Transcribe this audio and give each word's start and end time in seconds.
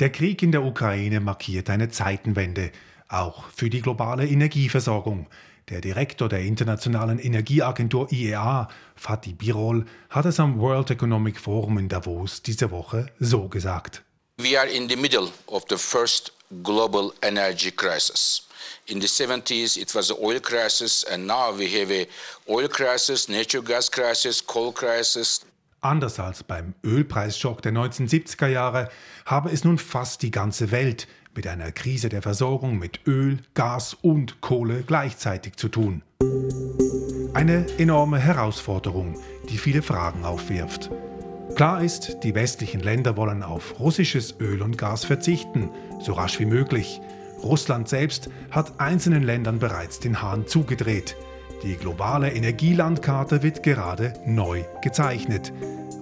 Der 0.00 0.10
Krieg 0.10 0.42
in 0.42 0.50
der 0.50 0.62
Ukraine 0.62 1.20
markiert 1.20 1.68
eine 1.68 1.90
Zeitenwende, 1.90 2.72
auch 3.10 3.44
für 3.54 3.68
die 3.68 3.82
globale 3.82 4.26
Energieversorgung. 4.26 5.26
Der 5.68 5.82
Direktor 5.82 6.30
der 6.30 6.40
Internationalen 6.40 7.18
Energieagentur 7.18 8.10
IEA, 8.10 8.70
Fatih 8.96 9.34
Birol, 9.34 9.84
hat 10.08 10.24
es 10.24 10.40
am 10.40 10.58
World 10.58 10.90
Economic 10.90 11.38
Forum 11.38 11.76
in 11.76 11.90
Davos 11.90 12.40
diese 12.40 12.70
Woche 12.70 13.12
so 13.18 13.46
gesagt. 13.48 14.02
We 14.38 14.58
are 14.58 14.66
in 14.66 14.88
the 14.88 14.96
middle 14.96 15.28
of 15.48 15.64
the 15.68 15.76
first 15.76 16.32
global 16.62 17.12
energy 17.20 17.70
crisis. 17.70 18.48
In 18.86 19.02
the 19.02 19.06
70s 19.06 19.76
it 19.76 19.94
was 19.94 20.08
the 20.08 20.18
oil 20.18 20.40
crisis 20.40 21.04
and 21.04 21.26
now 21.26 21.52
we 21.54 21.66
have 21.78 21.92
a 21.92 22.06
oil 22.48 22.68
crisis, 22.68 23.28
natural 23.28 23.62
gas 23.62 23.90
crisis, 23.90 24.40
coal 24.40 24.72
crisis. 24.72 25.44
Anders 25.82 26.20
als 26.20 26.42
beim 26.42 26.74
Ölpreisschock 26.84 27.62
der 27.62 27.72
1970er 27.72 28.48
Jahre 28.48 28.90
habe 29.24 29.50
es 29.50 29.64
nun 29.64 29.78
fast 29.78 30.22
die 30.22 30.30
ganze 30.30 30.70
Welt 30.72 31.08
mit 31.34 31.46
einer 31.46 31.72
Krise 31.72 32.10
der 32.10 32.20
Versorgung 32.20 32.78
mit 32.78 33.00
Öl, 33.06 33.38
Gas 33.54 33.94
und 33.94 34.42
Kohle 34.42 34.82
gleichzeitig 34.86 35.56
zu 35.56 35.70
tun. 35.70 36.02
Eine 37.32 37.64
enorme 37.78 38.18
Herausforderung, 38.18 39.18
die 39.48 39.56
viele 39.56 39.80
Fragen 39.80 40.24
aufwirft. 40.26 40.90
Klar 41.54 41.82
ist, 41.82 42.18
die 42.24 42.34
westlichen 42.34 42.80
Länder 42.80 43.16
wollen 43.16 43.42
auf 43.42 43.80
russisches 43.80 44.34
Öl 44.38 44.60
und 44.60 44.76
Gas 44.76 45.06
verzichten, 45.06 45.70
so 45.98 46.12
rasch 46.12 46.38
wie 46.40 46.46
möglich. 46.46 47.00
Russland 47.42 47.88
selbst 47.88 48.28
hat 48.50 48.78
einzelnen 48.80 49.22
Ländern 49.22 49.58
bereits 49.58 49.98
den 49.98 50.20
Hahn 50.20 50.46
zugedreht. 50.46 51.16
Die 51.62 51.76
globale 51.76 52.32
Energielandkarte 52.32 53.42
wird 53.42 53.62
gerade 53.62 54.14
neu 54.24 54.64
gezeichnet. 54.80 55.52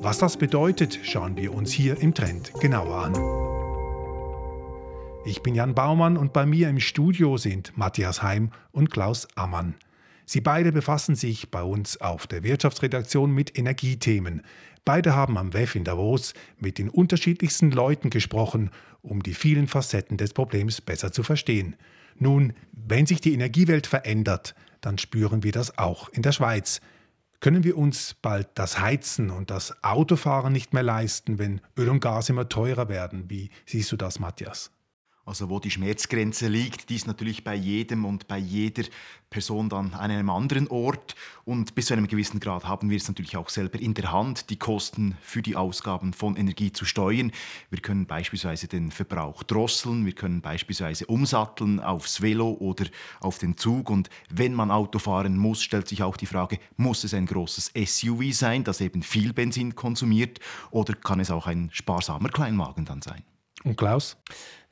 Was 0.00 0.18
das 0.18 0.36
bedeutet, 0.36 1.00
schauen 1.02 1.36
wir 1.36 1.52
uns 1.52 1.72
hier 1.72 2.00
im 2.00 2.14
Trend 2.14 2.52
genauer 2.60 3.06
an. 3.06 3.14
Ich 5.26 5.42
bin 5.42 5.56
Jan 5.56 5.74
Baumann 5.74 6.16
und 6.16 6.32
bei 6.32 6.46
mir 6.46 6.68
im 6.68 6.78
Studio 6.78 7.38
sind 7.38 7.76
Matthias 7.76 8.22
Heim 8.22 8.52
und 8.70 8.92
Klaus 8.92 9.26
Ammann. 9.34 9.74
Sie 10.26 10.40
beide 10.40 10.70
befassen 10.70 11.16
sich 11.16 11.50
bei 11.50 11.62
uns 11.62 12.00
auf 12.00 12.28
der 12.28 12.44
Wirtschaftsredaktion 12.44 13.32
mit 13.32 13.58
Energiethemen. 13.58 14.42
Beide 14.84 15.14
haben 15.14 15.38
am 15.38 15.52
WEF 15.52 15.74
in 15.74 15.84
Davos 15.84 16.34
mit 16.58 16.78
den 16.78 16.88
unterschiedlichsten 16.88 17.70
Leuten 17.70 18.10
gesprochen, 18.10 18.70
um 19.02 19.22
die 19.22 19.34
vielen 19.34 19.68
Facetten 19.68 20.16
des 20.16 20.32
Problems 20.32 20.80
besser 20.80 21.12
zu 21.12 21.22
verstehen. 21.22 21.76
Nun, 22.16 22.52
wenn 22.72 23.06
sich 23.06 23.20
die 23.20 23.34
Energiewelt 23.34 23.86
verändert, 23.86 24.54
dann 24.80 24.98
spüren 24.98 25.42
wir 25.42 25.52
das 25.52 25.78
auch 25.78 26.08
in 26.10 26.22
der 26.22 26.32
Schweiz. 26.32 26.80
Können 27.40 27.62
wir 27.62 27.78
uns 27.78 28.14
bald 28.20 28.48
das 28.54 28.80
Heizen 28.80 29.30
und 29.30 29.50
das 29.50 29.84
Autofahren 29.84 30.52
nicht 30.52 30.72
mehr 30.74 30.82
leisten, 30.82 31.38
wenn 31.38 31.60
Öl 31.76 31.88
und 31.88 32.00
Gas 32.00 32.28
immer 32.28 32.48
teurer 32.48 32.88
werden? 32.88 33.30
Wie 33.30 33.50
siehst 33.64 33.92
du 33.92 33.96
das, 33.96 34.18
Matthias? 34.18 34.72
Also 35.28 35.50
wo 35.50 35.60
die 35.60 35.70
Schmerzgrenze 35.70 36.48
liegt, 36.48 36.88
die 36.88 36.96
ist 36.96 37.06
natürlich 37.06 37.44
bei 37.44 37.54
jedem 37.54 38.06
und 38.06 38.28
bei 38.28 38.38
jeder 38.38 38.84
Person 39.28 39.68
dann 39.68 39.92
an 39.92 40.10
einem 40.10 40.30
anderen 40.30 40.68
Ort. 40.68 41.16
Und 41.44 41.74
bis 41.74 41.84
zu 41.84 41.92
einem 41.92 42.08
gewissen 42.08 42.40
Grad 42.40 42.64
haben 42.64 42.88
wir 42.88 42.96
es 42.96 43.08
natürlich 43.08 43.36
auch 43.36 43.50
selber 43.50 43.78
in 43.78 43.92
der 43.92 44.10
Hand, 44.10 44.48
die 44.48 44.56
Kosten 44.56 45.18
für 45.20 45.42
die 45.42 45.54
Ausgaben 45.54 46.14
von 46.14 46.34
Energie 46.34 46.72
zu 46.72 46.86
steuern. 46.86 47.30
Wir 47.68 47.80
können 47.80 48.06
beispielsweise 48.06 48.68
den 48.68 48.90
Verbrauch 48.90 49.42
drosseln, 49.42 50.06
wir 50.06 50.14
können 50.14 50.40
beispielsweise 50.40 51.04
umsatteln 51.04 51.78
aufs 51.78 52.22
Velo 52.22 52.52
oder 52.52 52.86
auf 53.20 53.36
den 53.36 53.58
Zug. 53.58 53.90
Und 53.90 54.08
wenn 54.30 54.54
man 54.54 54.70
Auto 54.70 54.98
fahren 54.98 55.36
muss, 55.36 55.62
stellt 55.62 55.88
sich 55.88 56.02
auch 56.02 56.16
die 56.16 56.24
Frage, 56.24 56.58
muss 56.78 57.04
es 57.04 57.12
ein 57.12 57.26
großes 57.26 57.72
SUV 57.76 58.32
sein, 58.32 58.64
das 58.64 58.80
eben 58.80 59.02
viel 59.02 59.34
Benzin 59.34 59.74
konsumiert, 59.74 60.40
oder 60.70 60.94
kann 60.94 61.20
es 61.20 61.30
auch 61.30 61.46
ein 61.46 61.68
sparsamer 61.70 62.30
Kleinwagen 62.30 62.86
dann 62.86 63.02
sein? 63.02 63.24
Und 63.64 63.76
Klaus? 63.76 64.16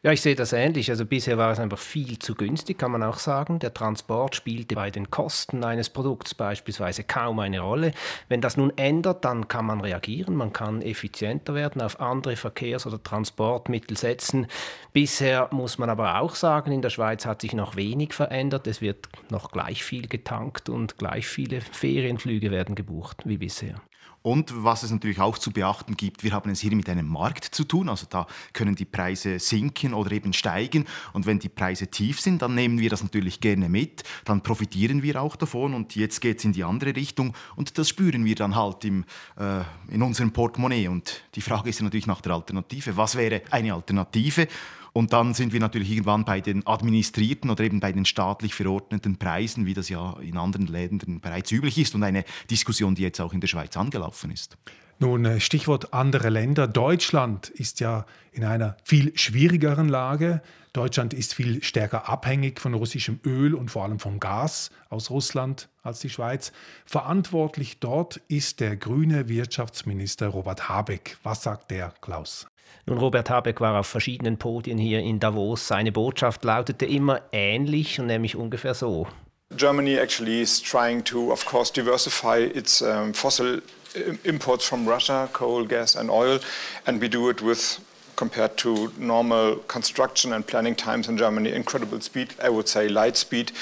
Ja, 0.07 0.13
ich 0.13 0.23
sehe 0.23 0.37
das 0.37 0.53
ähnlich. 0.53 0.89
Also 0.89 1.05
bisher 1.05 1.37
war 1.37 1.51
es 1.51 1.59
einfach 1.59 1.81
viel 1.81 2.21
zu 2.21 2.37
günstig, 2.37 2.79
kann 2.79 2.93
man 2.93 3.03
auch 3.03 3.19
sagen. 3.19 3.59
Der 3.59 3.75
Transport 3.75 4.37
spielte 4.37 4.77
bei 4.77 4.93
den 4.93 5.11
Kosten 5.11 5.65
eines 5.65 5.91
Produkts 5.91 6.33
beispielsweise 6.33 7.03
kaum 7.03 7.41
eine 7.41 7.59
Rolle. 7.59 7.91
Wenn 8.29 8.41
das 8.41 8.57
nun 8.57 8.73
ändert, 8.77 9.25
dann 9.25 9.49
kann 9.49 9.67
man 9.67 9.81
reagieren, 9.81 10.37
man 10.37 10.53
kann 10.53 10.81
effizienter 10.81 11.55
werden, 11.55 11.83
auf 11.83 11.99
andere 11.99 12.37
Verkehrs- 12.37 12.87
oder 12.87 13.03
Transportmittel 13.03 13.97
setzen. 13.97 14.47
Bisher 14.93 15.49
muss 15.51 15.77
man 15.77 15.91
aber 15.91 16.21
auch 16.21 16.37
sagen, 16.37 16.71
in 16.71 16.83
der 16.83 16.91
Schweiz 16.91 17.27
hat 17.27 17.41
sich 17.41 17.53
noch 17.53 17.75
wenig 17.75 18.13
verändert. 18.13 18.69
Es 18.69 18.81
wird 18.81 19.09
noch 19.31 19.51
gleich 19.51 19.83
viel 19.83 20.07
getankt 20.07 20.69
und 20.69 20.99
gleich 20.99 21.27
viele 21.27 21.61
Ferienflüge 21.61 22.53
werden 22.53 22.77
gebucht 22.77 23.23
wie 23.25 23.39
bisher. 23.39 23.83
Und 24.27 24.65
was 24.65 24.83
es 24.83 24.91
natürlich 24.91 25.21
auch 25.21 25.39
zu 25.39 25.53
beachten 25.53 25.97
gibt, 25.97 26.25
wir 26.25 26.33
haben 26.33 26.51
es 26.51 26.59
hier 26.59 26.75
mit 26.75 26.89
einem 26.89 27.07
Markt 27.07 27.45
zu 27.45 27.63
tun, 27.63 27.89
also 27.89 28.09
da 28.11 28.27
können 28.53 28.75
die 28.75 28.85
Preise 28.85 29.39
sinken 29.39 29.95
oder 29.95 30.11
eben 30.11 30.33
steigen. 30.33 30.85
Und 31.13 31.27
wenn 31.27 31.39
die 31.39 31.49
Preise 31.49 31.87
tief 31.87 32.21
sind, 32.21 32.43
dann 32.43 32.57
nehmen 32.57 32.81
wir 32.81 32.91
das 32.91 33.05
natürlich 33.05 33.39
gerne 33.39 33.69
mit, 33.69 34.03
dann 34.25 34.41
profitieren 34.43 35.05
wir 35.05 35.23
auch 35.23 35.37
davon 35.37 35.75
und 35.75 35.95
jetzt 35.95 36.21
geht 36.21 36.39
es 36.39 36.45
in 36.45 36.53
die 36.53 36.65
andere 36.65 36.97
Richtung 36.97 37.35
und 37.55 37.79
das 37.79 37.89
spüren 37.89 38.25
wir 38.25 38.35
dann 38.35 38.57
halt 38.57 38.85
im, 38.85 39.05
äh, 39.39 39.61
in 39.95 40.03
unserem 40.03 40.33
Portemonnaie. 40.33 40.89
Und 40.89 41.23
die 41.37 41.41
Frage 41.41 41.71
ist 41.71 41.81
natürlich 41.81 42.09
nach 42.09 42.21
der 42.21 42.33
Alternative. 42.33 42.97
Was 42.97 43.15
wäre 43.15 43.43
eine 43.53 43.75
Alternative? 43.75 44.49
Und 44.97 45.13
dann 45.13 45.35
sind 45.35 45.53
wir 45.53 45.61
natürlich 45.61 45.91
irgendwann 45.91 46.25
bei 46.25 46.41
den 46.41 46.67
administrierten 46.67 47.51
oder 47.51 47.65
eben 47.65 47.81
bei 47.81 47.93
den 47.93 48.07
staatlich 48.07 48.55
verordneten 48.55 49.19
Preisen, 49.19 49.67
wie 49.67 49.75
das 49.75 49.91
ja 49.91 50.17
in 50.23 50.39
anderen 50.39 50.69
Ländern 50.69 51.21
bereits 51.21 51.53
üblich 51.53 51.77
ist 51.77 51.95
und 51.95 52.03
eine 52.03 52.25
Diskussion, 52.51 52.95
die 52.95 53.03
jetzt 53.03 53.21
auch 53.21 53.35
in 53.35 53.43
der 53.43 53.47
Schweiz 53.47 53.77
angelaufen 53.77 54.31
ist. 54.31 54.57
Nun, 54.99 55.27
äh, 55.27 55.41
Stichwort 55.41 55.93
andere 55.93 56.31
Länder. 56.31 56.67
Deutschland 56.67 57.51
ist 57.51 57.81
ja 57.81 58.07
in 58.33 58.45
einer 58.45 58.77
viel 58.85 59.17
schwierigeren 59.17 59.89
Lage. 59.89 60.41
Deutschland 60.73 61.13
ist 61.13 61.35
viel 61.35 61.63
stärker 61.63 62.09
abhängig 62.09 62.61
von 62.61 62.73
russischem 62.73 63.21
Öl 63.25 63.55
und 63.55 63.71
vor 63.71 63.85
allem 63.85 63.99
vom 63.99 64.21
Gas 64.21 64.71
aus 64.89 65.11
Russland 65.11 65.69
als 65.83 66.01
die 66.01 66.11
Schweiz. 66.11 66.53
Verantwortlich 66.87 67.79
dort 67.79 68.21
ist 68.29 68.61
der 68.61 68.77
grüne 68.77 69.29
Wirtschaftsminister 69.29 70.29
Robert 70.29 70.69
Habeck. 70.69 71.19
Was 71.23 71.43
sagt 71.43 71.71
der, 71.71 71.93
Klaus? 72.01 72.47
Nun, 72.87 72.99
Robert 72.99 73.29
Habeck 73.29 73.61
war 73.61 73.79
auf 73.79 73.87
verschiedenen 73.87 74.39
Podien 74.39 74.79
hier 74.79 75.01
in 75.01 75.21
Davos. 75.21 75.69
Seine 75.69 75.93
Botschaft 75.93 76.45
lautete 76.45 76.87
immer 76.87 77.21
ähnlich 77.33 78.01
und 78.01 78.07
nämlich 78.07 78.35
ungefähr 78.35 78.75
so. 78.75 79.07
Germany 79.57 79.97
actually 79.97 80.43
is 80.43 80.61
trying 80.61 81.05
to, 81.05 81.31
of 81.33 81.45
course, 81.47 81.73
diversify 81.73 82.45
its 82.55 82.83
um, 82.83 83.15
fossil 83.15 83.63
imports 84.25 84.67
from 84.67 84.87
Russia, 84.87 85.29
coal, 85.33 85.65
gas, 85.65 85.95
and 85.95 86.11
oil, 86.11 86.39
and 86.87 87.01
we 87.01 87.09
do 87.09 87.29
it 87.29 87.43
with 87.43 87.81
compared 88.17 88.57
to 88.57 88.91
normal 88.99 89.57
construction 89.69 90.33
and 90.33 90.47
planning 90.47 90.75
times 90.75 91.09
in 91.09 91.17
Germany, 91.19 91.53
incredible 91.53 92.01
speed, 92.01 92.35
I 92.43 92.49
would 92.49 92.67
say 92.67 92.89
light 92.89 93.17
speed. 93.17 93.53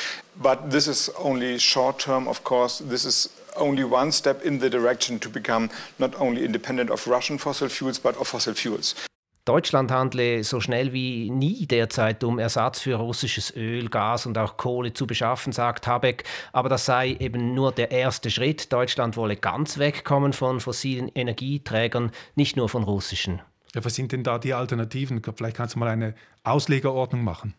But 0.41 0.71
this 0.71 0.87
is 0.87 1.11
only 1.19 1.59
short 1.59 1.99
term, 1.99 2.29
of 2.29 2.45
course. 2.45 2.79
This 2.79 3.05
is 3.05 3.29
only 3.57 3.85
one 3.85 4.13
step 4.13 4.43
in 4.45 4.59
the 4.59 4.71
direction 4.71 5.19
to 5.21 5.29
become 5.29 5.71
not 5.99 6.15
only 6.21 6.45
independent 6.45 6.91
of 6.91 7.07
Russian 7.07 7.39
fossil 7.39 7.69
fuels, 7.69 7.99
but 7.99 8.17
of 8.17 8.29
fossil 8.29 8.55
fuels. 8.55 8.95
Deutschland 9.45 9.91
handle 9.91 10.43
so 10.43 10.59
schnell 10.61 10.95
wie 10.95 11.31
nie 11.31 11.67
derzeit, 11.67 12.25
um 12.25 12.39
Ersatz 12.39 12.81
für 12.81 12.97
russisches 12.97 13.55
Öl, 13.55 13.91
Gas 13.91 14.25
und 14.25 14.39
auch 14.39 14.57
Kohle 14.57 14.95
zu 14.95 15.07
beschaffen, 15.07 15.53
sagt 15.53 15.87
Habeck. 15.87 16.25
Aber 16.53 16.71
das 16.71 16.87
sei 16.87 17.11
eben 17.21 17.53
nur 17.53 17.71
der 17.71 17.91
erste 17.91 18.31
Schritt. 18.31 18.73
Deutschland 18.73 19.19
wolle 19.19 19.37
ganz 19.37 19.77
wegkommen 19.77 20.33
von 20.33 20.61
fossilen 20.61 21.11
Energieträgern, 21.15 22.11
nicht 22.37 22.57
nur 22.57 22.71
von 22.71 22.85
russischen. 22.85 23.43
Ja, 23.75 23.85
was 23.85 23.95
sind 23.95 24.13
denn 24.13 24.23
da 24.23 24.39
die 24.39 24.55
Alternativen? 24.55 25.21
Vielleicht 25.37 25.57
kannst 25.57 25.75
du 25.75 25.79
mal 25.79 25.89
eine 25.89 26.15
Auslegerordnung 26.45 27.23
machen. 27.23 27.55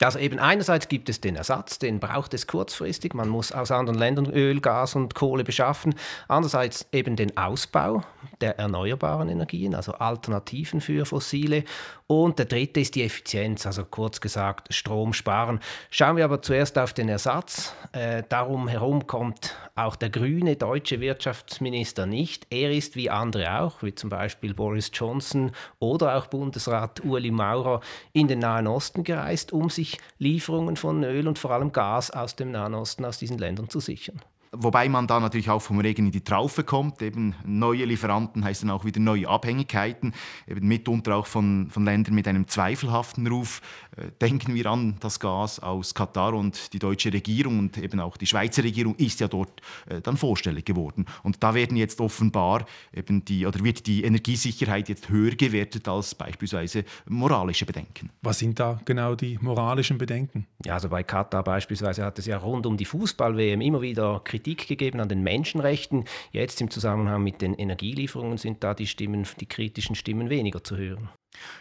Also 0.00 0.20
eben 0.20 0.38
einerseits 0.38 0.88
gibt 0.88 1.08
es 1.08 1.20
den 1.20 1.34
Ersatz, 1.34 1.80
den 1.80 1.98
braucht 1.98 2.32
es 2.32 2.46
kurzfristig, 2.46 3.14
man 3.14 3.28
muss 3.28 3.50
aus 3.50 3.72
anderen 3.72 3.98
Ländern 3.98 4.30
Öl, 4.30 4.60
Gas 4.60 4.94
und 4.94 5.14
Kohle 5.16 5.42
beschaffen. 5.42 5.94
Andererseits 6.28 6.86
eben 6.92 7.16
den 7.16 7.36
Ausbau 7.36 8.02
der 8.40 8.58
erneuerbaren 8.58 9.28
Energien, 9.28 9.74
also 9.74 9.92
Alternativen 9.92 10.80
für 10.80 11.04
fossile. 11.04 11.64
Und 12.06 12.38
der 12.38 12.46
dritte 12.46 12.80
ist 12.80 12.94
die 12.94 13.02
Effizienz, 13.02 13.66
also 13.66 13.84
kurz 13.84 14.20
gesagt 14.20 14.72
Strom 14.72 15.12
sparen. 15.12 15.60
Schauen 15.90 16.16
wir 16.16 16.24
aber 16.24 16.42
zuerst 16.42 16.78
auf 16.78 16.92
den 16.92 17.08
Ersatz. 17.08 17.74
Äh, 17.92 18.22
darum 18.28 18.68
herum 18.68 19.06
kommt 19.06 19.56
auch 19.74 19.94
der 19.94 20.10
grüne 20.10 20.56
deutsche 20.56 21.00
Wirtschaftsminister 21.00 22.06
nicht. 22.06 22.46
Er 22.50 22.72
ist 22.72 22.96
wie 22.96 23.10
andere 23.10 23.60
auch, 23.60 23.82
wie 23.82 23.94
zum 23.94 24.10
Beispiel 24.10 24.54
Boris 24.54 24.90
Johnson 24.94 25.52
oder 25.80 26.16
auch 26.16 26.26
Bundesrat 26.28 27.04
Ueli 27.04 27.30
Maurer, 27.30 27.80
in 28.12 28.28
den 28.28 28.38
Nahen 28.38 28.66
Osten 28.66 29.04
gereist, 29.04 29.52
um 29.52 29.68
sich 29.68 29.87
Lieferungen 30.18 30.76
von 30.76 31.02
Öl 31.04 31.26
und 31.28 31.38
vor 31.38 31.52
allem 31.52 31.72
Gas 31.72 32.10
aus 32.10 32.36
dem 32.36 32.50
Nahen 32.50 32.74
Osten, 32.74 33.04
aus 33.04 33.18
diesen 33.18 33.38
Ländern 33.38 33.68
zu 33.70 33.80
sichern. 33.80 34.20
Wobei 34.52 34.88
man 34.88 35.06
da 35.06 35.20
natürlich 35.20 35.50
auch 35.50 35.60
vom 35.60 35.78
Regen 35.80 36.06
in 36.06 36.12
die 36.12 36.24
Traufe 36.24 36.64
kommt. 36.64 37.02
Eben 37.02 37.34
neue 37.44 37.84
Lieferanten 37.84 38.44
heißt 38.44 38.62
dann 38.62 38.70
auch 38.70 38.84
wieder 38.84 39.00
neue 39.00 39.28
Abhängigkeiten, 39.28 40.14
eben 40.46 40.66
mitunter 40.66 41.16
auch 41.16 41.26
von, 41.26 41.68
von 41.70 41.84
Ländern 41.84 42.14
mit 42.14 42.26
einem 42.26 42.48
zweifelhaften 42.48 43.26
Ruf. 43.26 43.60
Äh, 43.96 44.10
denken 44.20 44.54
wir 44.54 44.66
an 44.66 44.96
das 45.00 45.20
Gas 45.20 45.60
aus 45.60 45.94
Katar 45.94 46.34
und 46.34 46.72
die 46.72 46.78
deutsche 46.78 47.12
Regierung 47.12 47.58
und 47.58 47.78
eben 47.78 48.00
auch 48.00 48.16
die 48.16 48.26
Schweizer 48.26 48.64
Regierung 48.64 48.94
ist 48.96 49.20
ja 49.20 49.28
dort 49.28 49.60
äh, 49.86 50.00
dann 50.00 50.16
vorstellig 50.16 50.64
geworden. 50.64 51.06
Und 51.22 51.42
da 51.42 51.54
werden 51.54 51.76
jetzt 51.76 52.00
offenbar 52.00 52.64
eben 52.94 53.24
die 53.24 53.46
oder 53.46 53.62
wird 53.62 53.86
die 53.86 54.04
Energiesicherheit 54.04 54.88
jetzt 54.88 55.08
höher 55.08 55.32
gewertet 55.32 55.88
als 55.88 56.14
beispielsweise 56.14 56.84
moralische 57.06 57.66
Bedenken. 57.66 58.10
Was 58.22 58.38
sind 58.38 58.58
da 58.58 58.80
genau 58.84 59.14
die 59.14 59.38
moralischen 59.40 59.98
Bedenken? 59.98 60.46
Ja, 60.64 60.74
also 60.74 60.88
bei 60.88 61.02
Katar 61.02 61.44
beispielsweise 61.44 62.04
hat 62.04 62.18
es 62.18 62.26
ja 62.26 62.38
rund 62.38 62.66
um 62.66 62.76
die 62.76 62.84
Fußball-WM 62.84 63.60
immer 63.60 63.80
wieder 63.80 64.20
Kritik 64.38 64.68
gegeben 64.68 65.00
an 65.00 65.08
den 65.08 65.22
Menschenrechten. 65.22 66.04
Jetzt 66.30 66.60
im 66.60 66.70
Zusammenhang 66.70 67.24
mit 67.24 67.42
den 67.42 67.54
Energielieferungen 67.54 68.38
sind 68.38 68.62
da 68.62 68.72
die 68.72 68.86
Stimmen, 68.86 69.26
die 69.40 69.46
kritischen 69.46 69.96
Stimmen 69.96 70.30
weniger 70.30 70.62
zu 70.62 70.76
hören. 70.76 71.10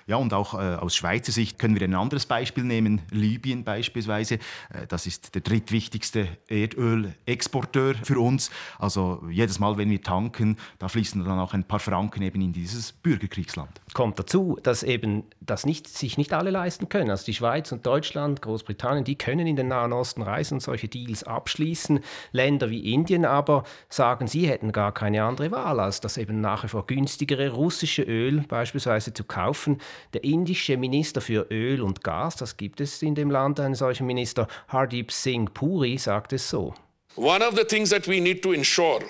Ja, 0.07 0.15
und 0.15 0.33
auch 0.33 0.53
äh, 0.53 0.75
aus 0.75 0.95
Schweizer 0.95 1.31
Sicht 1.31 1.59
können 1.59 1.77
wir 1.79 1.85
ein 1.85 1.93
anderes 1.93 2.25
Beispiel 2.25 2.63
nehmen, 2.63 3.01
Libyen 3.11 3.63
beispielsweise. 3.63 4.35
Äh, 4.35 4.87
das 4.87 5.05
ist 5.05 5.35
der 5.35 5.41
drittwichtigste 5.41 6.27
Erdölexporteur 6.47 7.95
für 8.03 8.19
uns. 8.19 8.49
Also 8.79 9.23
jedes 9.29 9.59
Mal, 9.59 9.77
wenn 9.77 9.89
wir 9.89 10.01
tanken, 10.01 10.57
da 10.79 10.87
fließen 10.87 11.23
dann 11.23 11.39
auch 11.39 11.53
ein 11.53 11.65
paar 11.65 11.79
Franken 11.79 12.21
eben 12.21 12.41
in 12.41 12.53
dieses 12.53 12.93
Bürgerkriegsland. 12.93 13.81
Kommt 13.93 14.17
dazu, 14.17 14.57
dass 14.63 14.83
eben 14.83 15.23
das 15.41 15.65
nicht, 15.65 15.87
sich 15.87 16.17
nicht 16.17 16.33
alle 16.33 16.51
leisten 16.51 16.87
können. 16.87 17.09
Also 17.09 17.25
die 17.25 17.33
Schweiz 17.33 17.71
und 17.71 17.85
Deutschland, 17.85 18.41
Großbritannien, 18.41 19.03
die 19.03 19.17
können 19.17 19.45
in 19.45 19.55
den 19.55 19.67
Nahen 19.67 19.91
Osten 19.93 20.21
reisen 20.21 20.55
und 20.55 20.59
solche 20.61 20.87
Deals 20.87 21.23
abschließen. 21.23 21.99
Länder 22.31 22.69
wie 22.69 22.93
Indien 22.93 23.25
aber 23.25 23.63
sagen, 23.89 24.27
sie 24.27 24.47
hätten 24.47 24.71
gar 24.71 24.93
keine 24.93 25.23
andere 25.23 25.51
Wahl, 25.51 25.79
als 25.79 25.99
das 25.99 26.17
eben 26.17 26.39
nach 26.39 26.63
wie 26.63 26.69
vor 26.69 26.85
günstigere 26.87 27.49
russische 27.49 28.03
Öl 28.03 28.45
beispielsweise 28.47 29.13
zu 29.13 29.23
kaufen 29.23 29.66
getroffen. 29.67 29.81
Der 30.13 30.23
indische 30.23 30.77
Minister 30.77 31.21
für 31.21 31.47
Öl 31.51 31.81
und 31.81 32.03
Gas, 32.03 32.35
das 32.35 32.57
gibt 32.57 32.81
es 32.81 33.01
in 33.01 33.15
dem 33.15 33.31
Land, 33.31 33.59
einen 33.59 33.75
solchen 33.75 34.07
Minister, 34.07 34.47
Hardip 34.67 35.11
Singh 35.11 35.51
Puri, 35.53 35.97
sagt 35.97 36.33
es 36.33 36.49
so. 36.49 36.73
One 37.15 37.45
of 37.45 37.55
the 37.55 37.63
things 37.63 37.89
that 37.89 38.07
we 38.07 38.19
need 38.19 38.41
to 38.43 38.53
ensure 38.53 39.03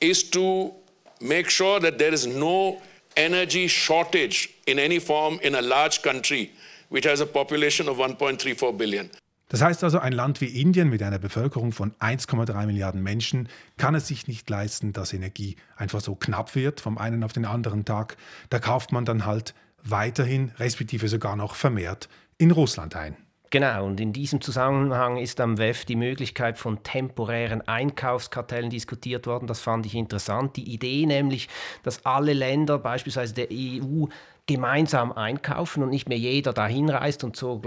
is 0.00 0.28
to 0.30 0.74
make 1.20 1.50
sure 1.50 1.80
that 1.80 1.98
there 1.98 2.12
is 2.12 2.26
no 2.26 2.80
energy 3.16 3.68
shortage 3.68 4.50
in 4.66 4.78
any 4.78 4.98
form 4.98 5.38
in 5.42 5.54
a 5.54 5.60
large 5.60 6.02
country 6.02 6.50
which 6.88 7.06
has 7.06 7.20
a 7.20 7.26
population 7.26 7.88
of 7.88 7.98
1.34 7.98 8.76
billion. 8.76 9.10
Das 9.48 9.62
heißt 9.62 9.84
also, 9.84 9.98
ein 9.98 10.12
Land 10.12 10.40
wie 10.40 10.60
Indien 10.60 10.88
mit 10.88 11.02
einer 11.02 11.18
Bevölkerung 11.18 11.70
von 11.70 11.92
1,3 12.00 12.66
Milliarden 12.66 13.02
Menschen 13.02 13.48
kann 13.76 13.94
es 13.94 14.08
sich 14.08 14.26
nicht 14.26 14.48
leisten, 14.50 14.92
dass 14.92 15.12
Energie 15.12 15.56
einfach 15.76 16.00
so 16.00 16.14
knapp 16.14 16.54
wird 16.54 16.80
vom 16.80 16.98
einen 16.98 17.22
auf 17.22 17.32
den 17.32 17.44
anderen 17.44 17.84
Tag. 17.84 18.16
Da 18.48 18.58
kauft 18.58 18.90
man 18.90 19.04
dann 19.04 19.26
halt 19.26 19.54
weiterhin, 19.84 20.52
respektive 20.58 21.08
sogar 21.08 21.36
noch 21.36 21.54
vermehrt, 21.54 22.08
in 22.38 22.50
Russland 22.50 22.96
ein. 22.96 23.16
Genau, 23.50 23.86
und 23.86 24.00
in 24.00 24.12
diesem 24.12 24.40
Zusammenhang 24.40 25.16
ist 25.16 25.40
am 25.40 25.58
WEF 25.58 25.84
die 25.84 25.94
Möglichkeit 25.94 26.58
von 26.58 26.82
temporären 26.82 27.60
Einkaufskartellen 27.68 28.68
diskutiert 28.68 29.28
worden. 29.28 29.46
Das 29.46 29.60
fand 29.60 29.86
ich 29.86 29.94
interessant. 29.94 30.56
Die 30.56 30.72
Idee 30.74 31.06
nämlich, 31.06 31.48
dass 31.84 32.04
alle 32.04 32.32
Länder, 32.32 32.80
beispielsweise 32.80 33.32
der 33.32 33.46
EU, 33.52 34.06
gemeinsam 34.46 35.12
einkaufen 35.12 35.82
und 35.82 35.88
nicht 35.88 36.08
mehr 36.08 36.18
jeder 36.18 36.52
dahin 36.52 36.90
reist 36.90 37.24
und 37.24 37.34
so 37.34 37.62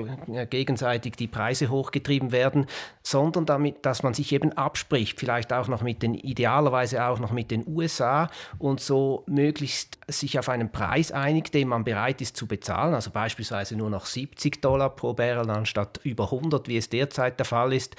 gegenseitig 0.49 1.15
die 1.15 1.27
Preise 1.27 1.69
hochgetrieben 1.69 2.31
werden, 2.31 2.67
sondern 3.01 3.47
damit, 3.47 3.83
dass 3.85 4.03
man 4.03 4.13
sich 4.13 4.31
eben 4.31 4.53
abspricht, 4.53 5.19
vielleicht 5.19 5.51
auch 5.53 5.67
noch 5.67 5.81
mit 5.81 6.03
den, 6.03 6.13
idealerweise 6.13 7.03
auch 7.05 7.19
noch 7.19 7.31
mit 7.31 7.49
den 7.49 7.65
USA 7.67 8.29
und 8.59 8.79
so 8.79 9.23
möglichst 9.25 9.97
sich 10.07 10.37
auf 10.37 10.49
einen 10.49 10.71
Preis 10.71 11.11
einigt, 11.11 11.55
den 11.55 11.67
man 11.67 11.83
bereit 11.83 12.21
ist 12.21 12.37
zu 12.37 12.45
bezahlen, 12.45 12.93
also 12.93 13.09
beispielsweise 13.09 13.75
nur 13.75 13.89
noch 13.89 14.05
70 14.05 14.61
Dollar 14.61 14.91
pro 14.95 15.13
Barrel 15.13 15.49
anstatt 15.49 15.99
über 16.03 16.25
100, 16.25 16.67
wie 16.67 16.77
es 16.77 16.89
derzeit 16.89 17.39
der 17.39 17.45
Fall 17.45 17.73
ist. 17.73 17.95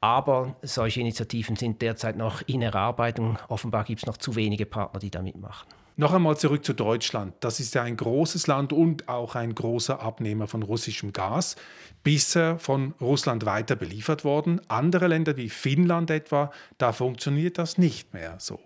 Aber 0.00 0.56
solche 0.62 1.00
Initiativen 1.00 1.54
sind 1.54 1.80
derzeit 1.80 2.16
noch 2.16 2.42
in 2.48 2.62
Erarbeitung. 2.62 3.38
Offenbar 3.48 3.84
gibt 3.84 4.00
es 4.00 4.06
noch 4.06 4.16
zu 4.16 4.34
wenige 4.34 4.66
Partner, 4.66 4.98
die 4.98 5.10
da 5.10 5.22
mitmachen. 5.22 5.81
Noch 5.96 6.14
einmal 6.14 6.38
zurück 6.38 6.64
zu 6.64 6.72
Deutschland. 6.72 7.34
Das 7.40 7.60
ist 7.60 7.74
ja 7.74 7.82
ein 7.82 7.96
großes 7.96 8.46
Land 8.46 8.72
und 8.72 9.08
auch 9.08 9.34
ein 9.34 9.54
großer 9.54 10.00
Abnehmer 10.00 10.46
von 10.46 10.62
russischem 10.62 11.12
Gas, 11.12 11.56
bisher 12.02 12.58
von 12.58 12.94
Russland 13.00 13.44
weiter 13.44 13.76
beliefert 13.76 14.24
worden. 14.24 14.60
Andere 14.68 15.06
Länder 15.06 15.36
wie 15.36 15.50
Finnland 15.50 16.10
etwa, 16.10 16.50
da 16.78 16.92
funktioniert 16.92 17.58
das 17.58 17.76
nicht 17.76 18.14
mehr 18.14 18.36
so. 18.38 18.58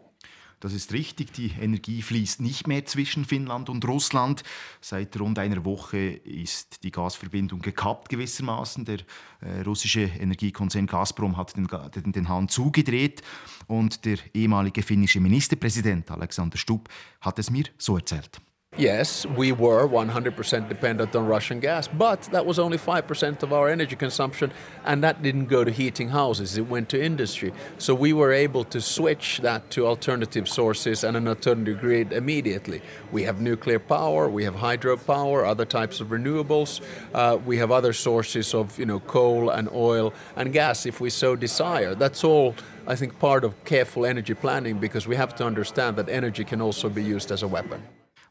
Das 0.61 0.73
ist 0.73 0.93
richtig, 0.93 1.33
die 1.33 1.53
Energie 1.61 2.01
fließt 2.01 2.41
nicht 2.41 2.67
mehr 2.67 2.87
zwischen 2.87 3.27
Finnland 3.27 3.69
und 3.69 3.87
Russland. 3.87 4.43
Seit 4.81 5.19
rund 5.21 5.39
einer 5.39 5.67
Woche 5.67 5.99
ist 5.99 6.83
die 6.83 6.91
Gasverbindung 6.91 7.61
gekappt 7.61 8.09
gewissermaßen. 8.09 8.87
Der 8.87 9.01
äh, 9.41 9.61
russische 9.67 10.01
Energiekonzern 10.01 10.87
Gazprom 10.87 11.37
hat 11.37 11.57
den, 11.57 11.69
den, 11.95 12.13
den 12.13 12.29
Hahn 12.29 12.49
zugedreht 12.49 13.21
und 13.67 14.07
der 14.07 14.19
ehemalige 14.33 14.83
finnische 14.83 15.21
Ministerpräsident 15.21 16.11
Alexander 16.11 16.57
Stubb 16.57 16.89
hat 17.21 17.39
es 17.39 17.51
mir 17.51 17.65
so 17.77 17.97
erzählt. 17.97 18.41
Yes, 18.79 19.25
we 19.25 19.53
were 19.53 19.89
100% 19.89 20.69
dependent 20.69 21.17
on 21.17 21.27
Russian 21.27 21.61
gas, 21.61 21.89
but 21.89 22.21
that 22.25 22.45
was 22.45 22.59
only 22.59 22.77
5% 22.77 23.43
of 23.43 23.51
our 23.51 23.71
energy 23.71 23.97
consumption, 23.97 24.53
and 24.85 25.03
that 25.03 25.23
didn't 25.23 25.47
go 25.47 25.65
to 25.65 25.71
heating 25.71 26.11
houses, 26.11 26.59
it 26.59 26.69
went 26.69 26.91
to 26.91 27.03
industry. 27.03 27.55
So 27.79 27.95
we 27.95 28.13
were 28.13 28.33
able 28.33 28.65
to 28.65 28.83
switch 28.83 29.39
that 29.39 29.71
to 29.71 29.87
alternative 29.87 30.47
sources 30.47 31.05
and 31.05 31.17
an 31.17 31.27
alternative 31.27 31.81
grid 31.81 32.13
immediately. 32.13 32.83
We 33.13 33.23
have 33.23 33.41
nuclear 33.41 33.79
power, 33.79 34.29
we 34.29 34.45
have 34.45 34.57
hydropower, 34.57 35.49
other 35.49 35.65
types 35.65 36.03
of 36.03 36.09
renewables, 36.09 36.83
uh, 37.15 37.39
we 37.47 37.57
have 37.57 37.71
other 37.71 37.95
sources 37.95 38.53
of 38.53 38.79
you 38.79 38.85
know, 38.85 39.01
coal 39.01 39.49
and 39.49 39.71
oil 39.73 40.13
and 40.37 40.53
gas 40.53 40.85
if 40.85 41.01
we 41.01 41.09
so 41.09 41.35
desire. 41.35 41.95
That's 41.95 42.25
all. 42.25 42.55
I 42.87 42.95
think 42.95 43.19
part 43.19 43.43
of 43.43 43.65
careful 43.65 44.05
energy 44.05 44.35
planning 44.35 44.79
because 44.79 45.09
we 45.09 45.17
have 45.17 45.35
to 45.37 45.47
understand 45.47 45.97
that 45.97 46.11
energy 46.11 46.45
can 46.45 46.61
also 46.61 46.91
be 46.91 47.03
used 47.03 47.33
as 47.33 47.43
a 47.43 47.49
weapon. 47.49 47.83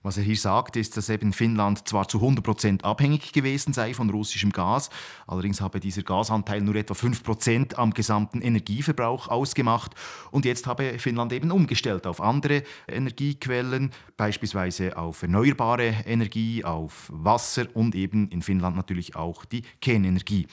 Was 0.05 0.17
er 0.17 0.23
hier 0.23 0.37
sagt, 0.37 0.75
ist, 0.75 0.95
dass 0.97 1.09
eben 1.09 1.33
Finnland 1.33 1.87
zwar 1.87 2.07
zu 2.07 2.19
100 2.19 2.45
Prozent 2.45 2.85
abhängig 2.85 3.33
gewesen 3.33 3.73
sei 3.73 3.95
von 3.95 4.07
russischem 4.11 4.51
Gas, 4.51 4.91
allerdings 5.25 5.61
habe 5.61 5.79
dieser 5.79 6.03
Gasanteil 6.03 6.61
nur 6.61 6.75
etwa 6.75 6.93
5 6.93 7.23
Prozent 7.23 7.79
am 7.79 7.91
gesamten 7.91 8.39
Energieverbrauch 8.43 9.29
ausgemacht 9.29 9.95
und 10.29 10.45
jetzt 10.45 10.67
habe 10.67 10.99
Finnland 10.99 11.33
eben 11.33 11.49
umgestellt 11.49 12.05
auf 12.05 12.21
andere 12.21 12.61
Energiequellen, 12.87 13.89
beispielsweise 14.15 14.95
auf 14.95 15.23
erneuerbare 15.23 15.95
Energie, 16.05 16.63
auf 16.63 17.09
Wasser 17.11 17.65
und 17.73 17.95
eben 17.95 18.29
in 18.29 18.43
Finnland 18.43 18.75
natürlich 18.75 19.15
auch 19.15 19.43
die 19.43 19.63
Kernenergie. 19.81 20.45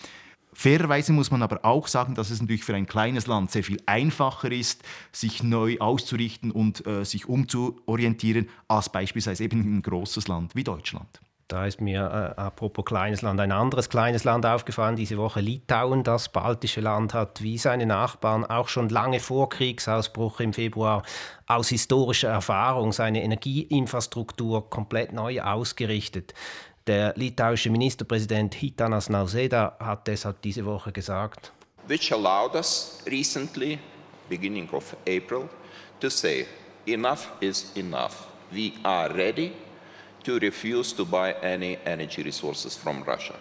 Fairerweise 0.55 1.13
muss 1.13 1.31
man 1.31 1.43
aber 1.43 1.65
auch 1.65 1.87
sagen, 1.87 2.15
dass 2.15 2.31
es 2.31 2.41
natürlich 2.41 2.65
für 2.65 2.75
ein 2.75 2.87
kleines 2.87 3.27
Land 3.27 3.51
sehr 3.51 3.65
viel 3.65 3.81
einfacher 3.87 4.53
ist, 4.53 4.83
sich 5.11 5.43
neu 5.43 5.79
auszurichten 5.79 6.51
und 6.51 6.87
äh, 6.87 7.05
sich 7.05 7.29
umzuorientieren, 7.29 8.49
als 8.69 8.91
beispielsweise 8.91 9.45
eben 9.45 9.61
ein 9.61 9.83
großes 9.83 10.29
Land 10.29 10.55
wie 10.55 10.65
Deutschland. 10.65 11.21
Da 11.53 11.67
ist 11.67 11.83
mir 11.83 12.01
äh, 12.01 12.41
apropos 12.41 12.85
kleines 12.87 13.21
Land 13.21 13.39
ein 13.39 13.53
anderes 13.53 13.91
kleines 13.91 14.25
Land 14.25 14.47
aufgefallen 14.47 14.97
diese 14.97 15.19
Woche. 15.19 15.41
Litauen, 15.41 16.03
das 16.03 16.31
baltische 16.31 16.81
Land, 16.81 17.13
hat 17.13 17.43
wie 17.43 17.59
seine 17.59 17.85
Nachbarn 17.85 18.47
auch 18.47 18.69
schon 18.69 18.89
lange 18.89 19.21
vor 19.21 19.51
Kriegsausbruch 19.51 20.41
im 20.41 20.55
Februar 20.55 21.03
aus 21.47 21.69
historischer 21.69 22.31
Erfahrung 22.31 22.93
seine 22.93 23.23
Energieinfrastruktur 23.23 24.71
komplett 24.71 25.13
neu 25.13 25.43
ausgerichtet. 25.43 26.33
Der 26.87 27.15
litauische 27.17 27.71
Ministerpräsident 27.71 28.55
Hitanas 28.55 29.09
Nauseda 29.09 29.77
hat 29.79 30.09
deshalb 30.09 30.43
diese 30.43 30.65
Woche 30.65 30.91
gesagt, 30.91 31.53
which 31.87 32.13
allowed 32.13 32.55
us 32.57 32.99
recently, 33.07 33.79
beginning 34.29 34.69
of 34.73 34.97
April, 35.07 35.49
to 36.01 36.11
say 36.11 36.47
enough 36.87 37.29
is 37.41 37.71
enough. 37.77 38.27
We 38.53 38.73
are 38.83 39.09
ready 39.15 39.53
to 40.25 40.39
refuse 40.39 40.95
to 40.97 41.05
buy 41.05 41.35
any 41.43 41.79
energy 41.85 42.23
resources 42.23 42.77
from 42.77 43.03
Russia. 43.05 43.35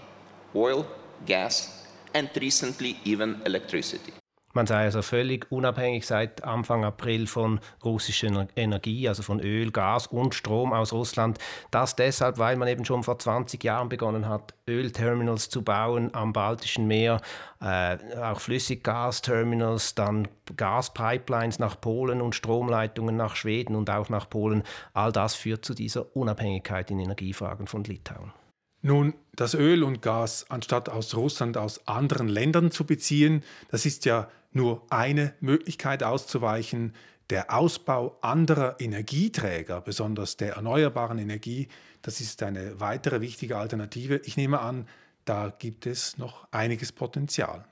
Oil, 0.54 0.86
gas 1.26 1.86
and 2.14 2.30
recently 2.36 2.98
even 3.06 3.42
electricity. 3.46 4.21
Man 4.54 4.68
sei 4.68 4.84
also 4.84 5.02
völlig 5.02 5.52
unabhängig 5.52 6.06
seit 6.06 6.44
Anfang 6.44 6.84
April 6.84 7.28
von 7.28 7.60
russischer 7.84 8.48
Energie, 8.56 9.08
also 9.08 9.24
von 9.24 9.40
Öl, 9.40 9.72
Gas 9.72 10.08
und 10.08 10.36
Strom 10.36 10.74
aus 10.74 10.94
Russland. 10.94 11.38
Das 11.72 11.96
deshalb, 11.96 12.38
weil 12.38 12.56
man 12.58 12.68
eben 12.68 12.86
schon 12.86 13.04
vor 13.04 13.20
20 13.20 13.64
Jahren 13.64 13.90
begonnen 13.90 14.28
hat, 14.28 14.54
Ölterminals 14.68 15.50
zu 15.50 15.64
bauen 15.64 16.14
am 16.14 16.34
Baltischen 16.34 16.88
Meer, 16.88 17.22
äh, 17.62 17.98
auch 18.22 18.40
Flüssiggasterminals, 18.40 19.96
dann 19.96 20.28
Gaspipelines 20.56 21.60
nach 21.60 21.80
Polen 21.80 22.22
und 22.22 22.36
Stromleitungen 22.36 23.16
nach 23.16 23.36
Schweden 23.36 23.76
und 23.76 23.90
auch 23.90 24.10
nach 24.10 24.30
Polen. 24.30 24.64
All 24.94 25.12
das 25.12 25.36
führt 25.36 25.66
zu 25.66 25.74
dieser 25.74 26.16
Unabhängigkeit 26.16 26.92
in 26.92 27.00
Energiefragen 27.00 27.68
von 27.68 27.84
Litauen. 27.84 28.34
Nun, 28.82 29.14
das 29.36 29.54
Öl 29.54 29.84
und 29.84 30.02
Gas 30.02 30.46
anstatt 30.50 30.90
aus 30.90 31.16
Russland 31.16 31.56
aus 31.56 31.88
anderen 31.88 32.28
Ländern 32.28 32.72
zu 32.72 32.84
beziehen, 32.86 33.44
das 33.70 33.86
ist 33.86 34.06
ja 34.06 34.30
nur 34.54 34.84
eine 34.90 35.34
Möglichkeit 35.40 36.04
auszuweichen. 36.04 36.94
Der 37.30 37.54
Ausbau 37.54 38.18
anderer 38.22 38.76
Energieträger, 38.80 39.82
besonders 39.82 40.36
der 40.36 40.56
erneuerbaren 40.56 41.20
Energie, 41.20 41.70
das 42.02 42.20
ist 42.20 42.44
eine 42.44 42.80
weitere 42.80 43.22
wichtige 43.22 43.58
Alternative. 43.58 44.20
Ich 44.26 44.36
nehme 44.36 44.60
an, 44.60 44.88
da 45.26 45.54
gibt 45.58 45.86
es 45.86 46.18
noch 46.18 46.48
einiges 46.52 46.92
Potenzial. 46.92 47.64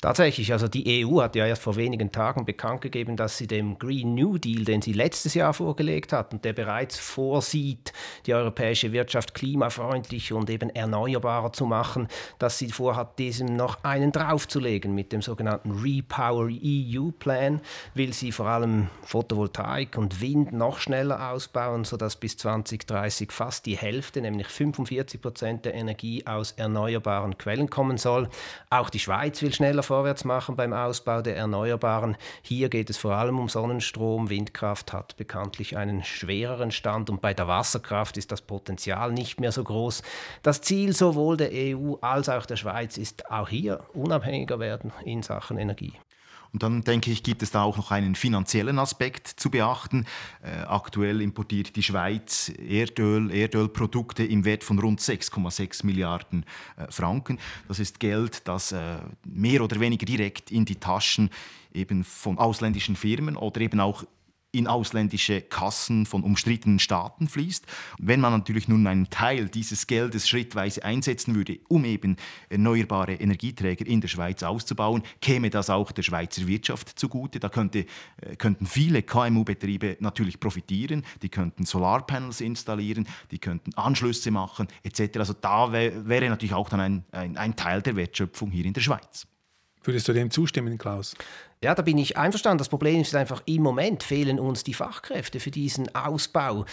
Tatsächlich, 0.00 0.50
also 0.50 0.66
die 0.66 1.04
EU 1.04 1.20
hat 1.20 1.36
ja 1.36 1.44
erst 1.44 1.62
vor 1.62 1.76
wenigen 1.76 2.10
Tagen 2.10 2.46
bekannt 2.46 2.80
gegeben, 2.80 3.18
dass 3.18 3.36
sie 3.36 3.46
dem 3.46 3.78
Green 3.78 4.14
New 4.14 4.38
Deal, 4.38 4.64
den 4.64 4.80
sie 4.80 4.94
letztes 4.94 5.34
Jahr 5.34 5.52
vorgelegt 5.52 6.14
hat 6.14 6.32
und 6.32 6.42
der 6.46 6.54
bereits 6.54 6.98
vorsieht, 6.98 7.92
die 8.24 8.32
europäische 8.32 8.92
Wirtschaft 8.92 9.34
klimafreundlich 9.34 10.32
und 10.32 10.48
eben 10.48 10.70
erneuerbarer 10.70 11.52
zu 11.52 11.66
machen, 11.66 12.08
dass 12.38 12.56
sie 12.56 12.70
vorhat, 12.70 13.18
diesem 13.18 13.56
noch 13.56 13.84
einen 13.84 14.10
draufzulegen. 14.10 14.94
Mit 14.94 15.12
dem 15.12 15.20
sogenannten 15.20 15.72
Repower 15.72 16.48
EU 16.48 17.10
Plan 17.18 17.60
will 17.92 18.14
sie 18.14 18.32
vor 18.32 18.46
allem 18.46 18.88
Photovoltaik 19.02 19.98
und 19.98 20.22
Wind 20.22 20.54
noch 20.54 20.78
schneller 20.78 21.30
ausbauen, 21.30 21.84
sodass 21.84 22.16
bis 22.16 22.38
2030 22.38 23.30
fast 23.32 23.66
die 23.66 23.76
Hälfte, 23.76 24.22
nämlich 24.22 24.46
45 24.46 25.20
Prozent 25.20 25.66
der 25.66 25.74
Energie 25.74 26.26
aus 26.26 26.52
erneuerbaren 26.52 27.36
Quellen 27.36 27.68
kommen 27.68 27.98
soll. 27.98 28.30
Auch 28.70 28.88
die 28.88 28.98
Schweiz 28.98 29.42
will 29.42 29.52
schneller 29.52 29.82
vorwärts 29.90 30.24
machen 30.24 30.54
beim 30.54 30.72
Ausbau 30.72 31.20
der 31.20 31.36
Erneuerbaren. 31.36 32.16
Hier 32.42 32.68
geht 32.68 32.90
es 32.90 32.96
vor 32.96 33.16
allem 33.16 33.40
um 33.40 33.48
Sonnenstrom. 33.48 34.30
Windkraft 34.30 34.92
hat 34.92 35.16
bekanntlich 35.16 35.76
einen 35.76 36.04
schwereren 36.04 36.70
Stand 36.70 37.10
und 37.10 37.20
bei 37.20 37.34
der 37.34 37.48
Wasserkraft 37.48 38.16
ist 38.16 38.30
das 38.30 38.40
Potenzial 38.40 39.10
nicht 39.10 39.40
mehr 39.40 39.50
so 39.50 39.64
groß. 39.64 40.02
Das 40.44 40.60
Ziel 40.60 40.92
sowohl 40.92 41.36
der 41.36 41.50
EU 41.52 41.96
als 42.02 42.28
auch 42.28 42.46
der 42.46 42.54
Schweiz 42.54 42.98
ist 42.98 43.32
auch 43.32 43.48
hier 43.48 43.80
unabhängiger 43.92 44.60
werden 44.60 44.92
in 45.04 45.24
Sachen 45.24 45.58
Energie. 45.58 45.94
Und 46.52 46.62
dann 46.62 46.82
denke 46.82 47.10
ich, 47.10 47.22
gibt 47.22 47.42
es 47.42 47.50
da 47.50 47.62
auch 47.62 47.76
noch 47.76 47.90
einen 47.90 48.14
finanziellen 48.14 48.78
Aspekt 48.78 49.28
zu 49.28 49.50
beachten. 49.50 50.06
Äh, 50.42 50.62
aktuell 50.62 51.20
importiert 51.20 51.76
die 51.76 51.82
Schweiz 51.82 52.48
Erdöl, 52.48 53.30
Erdölprodukte 53.30 54.24
im 54.24 54.44
Wert 54.44 54.64
von 54.64 54.78
rund 54.78 55.00
6,6 55.00 55.86
Milliarden 55.86 56.44
äh, 56.76 56.90
Franken. 56.90 57.38
Das 57.68 57.78
ist 57.78 58.00
Geld, 58.00 58.48
das 58.48 58.72
äh, 58.72 58.98
mehr 59.24 59.62
oder 59.62 59.78
weniger 59.78 60.06
direkt 60.06 60.50
in 60.50 60.64
die 60.64 60.76
Taschen 60.76 61.30
eben 61.72 62.02
von 62.02 62.38
ausländischen 62.38 62.96
Firmen 62.96 63.36
oder 63.36 63.60
eben 63.60 63.78
auch 63.78 64.04
in 64.52 64.66
ausländische 64.66 65.42
Kassen 65.42 66.06
von 66.06 66.22
umstrittenen 66.22 66.78
Staaten 66.78 67.28
fließt. 67.28 67.66
Wenn 67.98 68.20
man 68.20 68.32
natürlich 68.32 68.68
nun 68.68 68.86
einen 68.86 69.10
Teil 69.10 69.48
dieses 69.48 69.86
Geldes 69.86 70.28
schrittweise 70.28 70.84
einsetzen 70.84 71.34
würde, 71.34 71.60
um 71.68 71.84
eben 71.84 72.16
erneuerbare 72.48 73.14
Energieträger 73.14 73.86
in 73.86 74.00
der 74.00 74.08
Schweiz 74.08 74.42
auszubauen, 74.42 75.02
käme 75.20 75.50
das 75.50 75.70
auch 75.70 75.92
der 75.92 76.02
Schweizer 76.02 76.46
Wirtschaft 76.46 76.98
zugute. 76.98 77.38
Da 77.38 77.48
könnte, 77.48 77.86
äh, 78.20 78.36
könnten 78.36 78.66
viele 78.66 79.02
KMU-Betriebe 79.02 79.96
natürlich 80.00 80.40
profitieren. 80.40 81.04
Die 81.22 81.28
könnten 81.28 81.64
Solarpanels 81.64 82.40
installieren, 82.40 83.06
die 83.30 83.38
könnten 83.38 83.74
Anschlüsse 83.74 84.30
machen 84.30 84.66
etc. 84.82 85.18
Also 85.18 85.34
da 85.34 85.72
wär, 85.72 86.08
wäre 86.08 86.28
natürlich 86.28 86.54
auch 86.54 86.68
dann 86.68 86.80
ein, 86.80 87.04
ein, 87.12 87.36
ein 87.36 87.56
Teil 87.56 87.82
der 87.82 87.96
Wertschöpfung 87.96 88.50
hier 88.50 88.64
in 88.64 88.72
der 88.72 88.80
Schweiz. 88.80 89.26
Würdest 89.82 90.08
du 90.08 90.12
dem 90.12 90.30
zustimmen, 90.30 90.76
Klaus? 90.76 91.14
Ja, 91.62 91.74
da 91.74 91.82
bin 91.82 91.98
ich 91.98 92.16
einverstanden. 92.16 92.58
Das 92.58 92.68
Problem 92.68 93.00
ist 93.00 93.14
einfach, 93.14 93.42
im 93.46 93.62
Moment 93.62 94.02
fehlen 94.02 94.38
uns 94.38 94.64
die 94.64 94.74
Fachkräfte 94.74 95.40
für 95.40 95.50
diesen 95.50 95.94
Ausbau. 95.94 96.64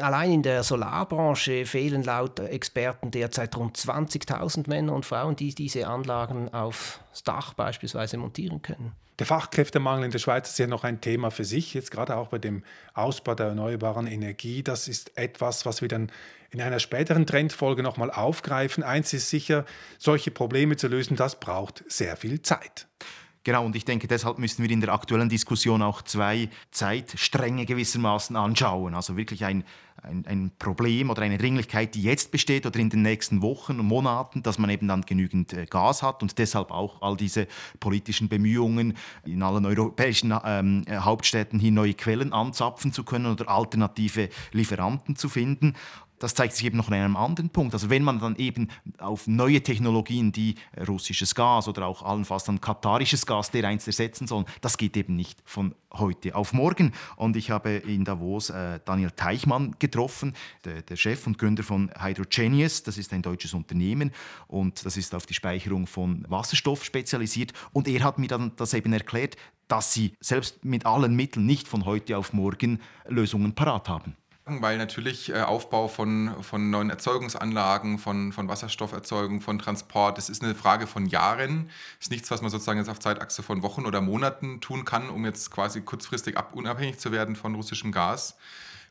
Allein 0.00 0.32
in 0.32 0.42
der 0.42 0.62
Solarbranche 0.62 1.66
fehlen 1.66 2.02
laut 2.02 2.38
Experten 2.40 3.10
derzeit 3.10 3.56
rund 3.56 3.76
20.000 3.76 4.68
Männer 4.68 4.92
und 4.92 5.06
Frauen, 5.06 5.36
die 5.36 5.54
diese 5.54 5.86
Anlagen 5.86 6.52
aufs 6.52 7.00
Dach 7.24 7.54
beispielsweise 7.54 8.16
montieren 8.16 8.62
können. 8.62 8.92
Der 9.18 9.26
Fachkräftemangel 9.26 10.04
in 10.04 10.10
der 10.10 10.18
Schweiz 10.18 10.50
ist 10.50 10.58
ja 10.58 10.66
noch 10.66 10.84
ein 10.84 11.00
Thema 11.00 11.30
für 11.30 11.44
sich, 11.44 11.72
jetzt 11.72 11.90
gerade 11.90 12.16
auch 12.16 12.28
bei 12.28 12.38
dem 12.38 12.62
Ausbau 12.92 13.34
der 13.34 13.46
erneuerbaren 13.46 14.06
Energie. 14.06 14.62
Das 14.62 14.88
ist 14.88 15.16
etwas, 15.16 15.64
was 15.64 15.80
wir 15.80 15.88
dann 15.88 16.12
in 16.50 16.60
einer 16.60 16.80
späteren 16.80 17.26
Trendfolge 17.26 17.82
nochmal 17.82 18.10
aufgreifen. 18.10 18.82
Eins 18.82 19.14
ist 19.14 19.30
sicher, 19.30 19.64
solche 19.98 20.30
Probleme 20.30 20.76
zu 20.76 20.88
lösen, 20.88 21.16
das 21.16 21.40
braucht 21.40 21.82
sehr 21.88 22.16
viel 22.16 22.42
Zeit. 22.42 22.86
Genau, 23.46 23.64
und 23.64 23.76
ich 23.76 23.84
denke, 23.84 24.08
deshalb 24.08 24.40
müssen 24.40 24.64
wir 24.64 24.70
in 24.72 24.80
der 24.80 24.92
aktuellen 24.92 25.28
Diskussion 25.28 25.80
auch 25.80 26.02
zwei 26.02 26.48
Zeitstränge 26.72 27.64
gewissermaßen 27.64 28.34
anschauen. 28.34 28.92
Also 28.96 29.16
wirklich 29.16 29.44
ein, 29.44 29.62
ein, 30.02 30.26
ein, 30.26 30.50
Problem 30.58 31.10
oder 31.10 31.22
eine 31.22 31.38
Dringlichkeit, 31.38 31.94
die 31.94 32.02
jetzt 32.02 32.32
besteht 32.32 32.66
oder 32.66 32.80
in 32.80 32.90
den 32.90 33.02
nächsten 33.02 33.42
Wochen 33.42 33.78
und 33.78 33.86
Monaten, 33.86 34.42
dass 34.42 34.58
man 34.58 34.68
eben 34.68 34.88
dann 34.88 35.02
genügend 35.02 35.52
äh, 35.52 35.64
Gas 35.66 36.02
hat 36.02 36.22
und 36.22 36.38
deshalb 36.38 36.72
auch 36.72 37.00
all 37.02 37.16
diese 37.16 37.46
politischen 37.78 38.28
Bemühungen 38.28 38.96
in 39.24 39.44
allen 39.44 39.64
europäischen 39.64 40.34
ähm, 40.44 40.84
Hauptstädten 40.90 41.60
hier 41.60 41.70
neue 41.70 41.94
Quellen 41.94 42.32
anzapfen 42.32 42.92
zu 42.92 43.04
können 43.04 43.26
oder 43.26 43.48
alternative 43.48 44.28
Lieferanten 44.50 45.14
zu 45.14 45.28
finden 45.28 45.74
das 46.18 46.34
zeigt 46.34 46.54
sich 46.54 46.66
eben 46.66 46.76
noch 46.76 46.88
an 46.88 46.94
einem 46.94 47.16
anderen 47.16 47.50
Punkt. 47.50 47.74
Also 47.74 47.90
wenn 47.90 48.02
man 48.02 48.18
dann 48.20 48.36
eben 48.36 48.68
auf 48.98 49.26
neue 49.26 49.62
Technologien, 49.62 50.32
die 50.32 50.54
russisches 50.86 51.34
Gas 51.34 51.68
oder 51.68 51.86
auch 51.86 52.02
allenfalls 52.02 52.44
dann 52.44 52.60
katarisches 52.60 53.26
Gas 53.26 53.50
dereinst 53.50 53.86
ersetzen 53.86 54.26
sollen, 54.26 54.46
das 54.60 54.78
geht 54.78 54.96
eben 54.96 55.16
nicht 55.16 55.38
von 55.44 55.74
heute 55.92 56.34
auf 56.34 56.52
morgen. 56.52 56.92
Und 57.16 57.36
ich 57.36 57.50
habe 57.50 57.70
in 57.70 58.04
Davos 58.04 58.50
äh, 58.50 58.80
Daniel 58.84 59.10
Teichmann 59.10 59.76
getroffen, 59.78 60.34
der, 60.64 60.82
der, 60.82 60.96
Chef 60.96 61.26
und 61.26 61.38
Gründer 61.38 61.62
von 61.62 61.90
Hydrogenius. 61.98 62.82
Das 62.82 62.98
ist 62.98 63.12
ein 63.12 63.22
deutsches 63.22 63.54
Unternehmen 63.54 64.12
und 64.46 64.84
das 64.84 64.96
ist 64.96 65.14
auf 65.14 65.26
die 65.26 65.34
Speicherung 65.34 65.86
von 65.86 66.24
Wasserstoff 66.28 66.84
spezialisiert. 66.84 67.52
Und 67.72 67.88
er 67.88 68.02
hat 68.04 68.18
mir 68.18 68.28
dann 68.28 68.52
das 68.56 68.74
eben 68.74 68.92
erklärt, 68.92 69.36
dass 69.68 69.92
sie 69.92 70.12
selbst 70.20 70.64
mit 70.64 70.86
allen 70.86 71.14
Mitteln 71.16 71.44
nicht 71.44 71.66
von 71.66 71.84
heute 71.84 72.16
auf 72.18 72.32
morgen 72.32 72.80
Lösungen 73.08 73.54
parat 73.54 73.88
haben 73.88 74.16
weil 74.48 74.78
natürlich 74.78 75.30
äh, 75.30 75.42
Aufbau 75.42 75.88
von, 75.88 76.30
von 76.42 76.70
neuen 76.70 76.88
Erzeugungsanlagen, 76.88 77.98
von, 77.98 78.32
von 78.32 78.48
Wasserstofferzeugung, 78.48 79.40
von 79.40 79.58
Transport, 79.58 80.18
das 80.18 80.28
ist 80.28 80.42
eine 80.42 80.54
Frage 80.54 80.86
von 80.86 81.06
Jahren. 81.06 81.68
Das 81.98 82.06
ist 82.06 82.10
nichts, 82.12 82.30
was 82.30 82.42
man 82.42 82.50
sozusagen 82.50 82.78
jetzt 82.78 82.88
auf 82.88 83.00
Zeitachse 83.00 83.42
von 83.42 83.62
Wochen 83.62 83.86
oder 83.86 84.00
Monaten 84.00 84.60
tun 84.60 84.84
kann, 84.84 85.10
um 85.10 85.24
jetzt 85.24 85.50
quasi 85.50 85.80
kurzfristig 85.80 86.36
ab, 86.36 86.54
unabhängig 86.54 86.98
zu 86.98 87.10
werden 87.10 87.34
von 87.34 87.56
russischem 87.56 87.90
Gas. 87.90 88.36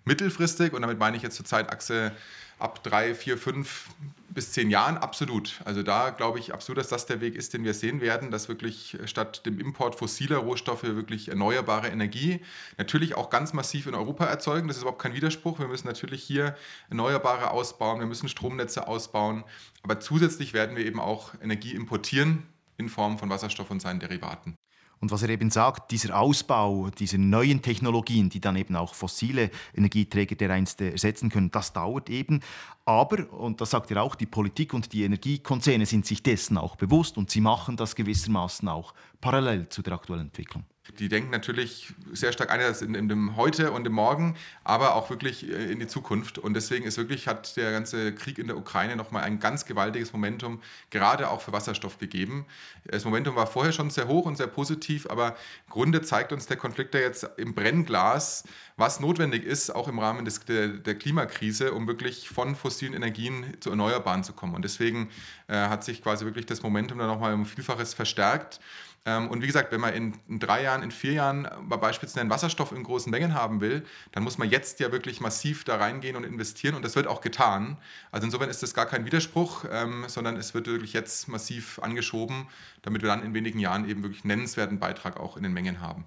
Mittelfristig, 0.04 0.74
und 0.74 0.82
damit 0.82 1.00
meine 1.00 1.16
ich 1.16 1.24
jetzt 1.24 1.38
zur 1.38 1.46
Zeitachse 1.46 2.12
ab 2.60 2.84
drei, 2.84 3.16
vier, 3.16 3.38
fünf 3.38 3.90
bis 4.30 4.52
zehn 4.52 4.70
Jahren 4.70 4.98
absolut. 4.98 5.62
Also 5.64 5.82
da 5.82 6.10
glaube 6.10 6.40
ich 6.40 6.54
absolut, 6.54 6.78
dass 6.78 6.90
das 6.90 7.06
der 7.06 7.22
Weg 7.22 7.36
ist, 7.36 7.54
den 7.54 7.64
wir 7.64 7.74
sehen 7.74 8.02
werden, 8.02 8.32
dass 8.32 8.50
wirklich 8.50 8.98
statt 9.06 9.46
dem 9.46 9.60
Import 9.60 9.96
fossiler 9.96 10.38
Rohstoffe 10.38 10.84
wirklich 10.84 11.30
erneuerbare 11.30 11.88
Energie 11.88 12.42
natürlich 12.78 13.16
auch 13.16 13.30
ganz 13.30 13.54
massiv 13.54 13.88
in 13.88 13.96
Europa 13.96 14.26
erzeugen. 14.26 14.68
Das 14.68 14.78
ist 14.78 14.84
überhaupt 14.84 15.02
kein 15.02 15.14
Widerspruch. 15.14 15.60
Wir 15.60 15.68
müssen 15.68 15.88
natürlich 15.88 16.22
hier 16.22 16.56
Erneuerbare 16.90 17.52
ausbauen, 17.52 18.00
wir 18.00 18.08
müssen 18.08 18.28
Stromnetze 18.28 18.88
ausbauen, 18.88 19.46
aber 19.82 20.00
zusätzlich 20.02 20.54
werden 20.54 20.76
wir 20.76 20.86
eben 20.86 21.00
auch 21.00 21.34
Energie 21.42 21.74
importieren 21.74 22.44
in 22.78 22.90
Form 22.90 23.18
von 23.18 23.30
Wasserstoff 23.30 23.72
und 23.72 23.82
seinen 23.82 24.02
Derivaten. 24.02 24.56
Und 25.00 25.12
was 25.12 25.24
er 25.24 25.30
eben 25.30 25.52
sagt, 25.52 25.92
dieser 25.92 26.20
Ausbau, 26.20 26.90
diese 26.90 27.18
neuen 27.18 27.62
Technologien, 27.62 28.30
die 28.30 28.40
dann 28.40 28.56
eben 28.56 28.76
auch 28.76 28.96
fossile 28.96 29.52
Energieträger 29.76 30.36
dereinst 30.36 30.82
ersetzen 30.82 31.30
können, 31.30 31.52
das 31.52 31.74
dauert 31.74 32.10
eben. 32.10 32.42
Aber, 32.86 33.32
und 33.34 33.62
das 33.62 33.72
sagt 33.72 33.92
er 33.92 34.02
auch, 34.04 34.16
die 34.16 34.26
Politik 34.26 34.74
und 34.74 34.94
die 34.94 35.04
Energiekonzerne 35.04 35.86
sind 35.86 36.06
sich 36.06 36.24
dessen 36.24 36.58
auch 36.58 36.76
bewusst 36.76 37.18
und 37.18 37.30
sie 37.30 37.42
machen 37.42 37.78
das 37.78 37.96
gewissermaßen 37.96 38.68
auch 38.68 38.94
parallel 39.22 39.70
zu 39.70 39.82
der 39.82 39.94
aktuellen 39.94 40.28
Entwicklung. 40.28 40.64
Die 41.00 41.10
denken 41.10 41.32
natürlich 41.32 41.94
sehr 42.14 42.32
stark 42.32 42.52
einerseits 42.52 42.82
in, 42.82 42.94
in, 42.94 43.10
dem 43.10 43.36
Heute 43.36 43.72
und 43.72 43.88
im 43.88 43.94
Morgen, 43.94 44.36
aber 44.64 44.96
auch 44.96 45.10
wirklich 45.10 45.50
äh, 45.50 45.72
in 45.72 45.80
die 45.80 45.88
Zukunft. 45.88 46.38
Und 46.38 46.54
deswegen 46.54 46.86
ist 46.86 46.98
wirklich, 46.98 47.28
hat 47.28 47.58
der 47.58 47.72
ganze 47.72 48.14
Krieg 48.14 48.38
in 48.38 48.48
der 48.48 48.58
Ukraine 48.58 48.96
nochmal 48.96 49.24
ein 49.24 49.40
ganz 49.40 49.66
gewaltiges 49.66 50.14
Momentum, 50.14 50.62
gerade 50.92 51.30
auch 51.30 51.42
für 51.42 51.52
Wasserstoff 51.52 51.98
gegeben. 51.98 52.46
Das 52.86 53.04
Momentum 53.04 53.36
war 53.36 53.48
vorher 53.48 53.74
schon 53.74 53.90
sehr 53.90 54.08
hoch 54.08 54.26
und 54.26 54.38
sehr 54.38 54.48
positiv, 54.48 55.08
aber 55.10 55.30
im 55.66 55.72
Grunde 55.72 56.02
zeigt 56.04 56.32
uns 56.32 56.46
der 56.46 56.58
Konflikt 56.58 56.94
ja 56.94 57.02
jetzt 57.02 57.28
im 57.38 57.56
Brennglas, 57.56 58.44
was 58.78 59.00
notwendig 59.00 59.44
ist, 59.44 59.74
auch 59.74 59.88
im 59.88 60.00
Rahmen 60.00 60.24
des, 60.24 60.42
der, 60.42 60.68
der, 60.68 60.96
Klimakrise, 60.96 61.74
um 61.74 61.88
wirklich 61.88 62.30
von 62.30 62.56
fossilen 62.56 62.94
Energien 62.94 63.58
zu 63.60 63.72
Erneuerbaren 63.72 64.24
zu 64.24 64.34
kommen. 64.34 64.54
Und 64.54 64.64
deswegen 64.64 65.10
äh, 65.48 65.56
hat 65.56 65.84
sich 65.84 66.04
quasi 66.04 66.26
wirklich 66.26 66.46
das 66.46 66.62
Momentum 66.62 67.00
dann 67.00 67.08
nochmal 67.08 67.34
um 67.34 67.46
Vielfaches 67.46 67.94
verstärkt. 67.94 68.60
Ähm, 69.06 69.30
und 69.30 69.42
wie 69.42 69.48
gesagt, 69.48 69.72
wenn 69.72 69.82
man 69.82 69.94
in, 69.94 70.40
drei 70.40 70.64
Jahren, 70.64 70.82
in 70.82 70.92
vier 70.92 71.14
Jahren 71.14 71.48
beispielsweise 71.70 72.22
einen 72.22 72.30
Wasserstoff 72.30 72.72
in 72.72 72.84
großen 72.84 73.12
Mengen 73.12 73.34
haben 73.34 73.62
will, 73.62 73.86
dann 74.12 74.24
muss 74.24 74.38
man 74.38 74.50
jetzt 74.50 74.80
ja 74.80 74.92
wirklich 74.92 75.22
massiv 75.22 75.64
da 75.64 75.78
reingehen 75.78 76.16
und 76.16 76.24
investieren 76.24 76.76
und 76.76 76.84
das 76.84 76.96
wird 76.96 77.08
auch 77.08 77.22
getan. 77.22 77.78
Also 78.12 78.26
insofern 78.26 78.50
ist 78.50 78.64
das 78.64 78.74
gar 78.74 78.88
kein 78.88 79.06
Widerspruch, 79.06 79.66
ähm, 79.72 80.06
sondern 80.08 80.38
es 80.38 80.54
wird 80.54 80.68
wirklich 80.68 80.94
jetzt 80.94 81.28
massiv 81.28 81.80
angeschoben, 81.80 82.48
damit 82.82 83.04
wir 83.04 83.10
dann 83.10 83.24
in 83.24 83.34
wenigen 83.34 83.60
Jahren 83.60 83.88
eben 83.88 84.02
wirklich 84.02 84.24
nennenswerten 84.24 84.80
Beitrag 84.80 85.20
auch 85.20 85.38
in 85.38 85.44
den 85.44 85.54
Mengen 85.54 85.82
haben. 85.82 86.06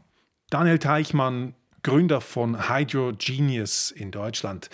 Daniel 0.51 0.79
Teichmann, 0.79 1.55
Gründer 1.83 2.21
von 2.21 2.69
Hydrogenius 2.69 3.91
in 3.93 4.11
Deutschland. 4.11 4.71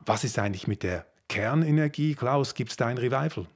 Was 0.00 0.24
ist 0.24 0.38
eigentlich 0.38 0.66
mit 0.66 0.82
der 0.82 1.06
Kernenergie, 1.28 2.14
Klaus, 2.14 2.54
gibt 2.54 2.72
es 2.72 2.76
da 2.76 2.86
ein 2.86 2.98
Revival? 2.98 3.46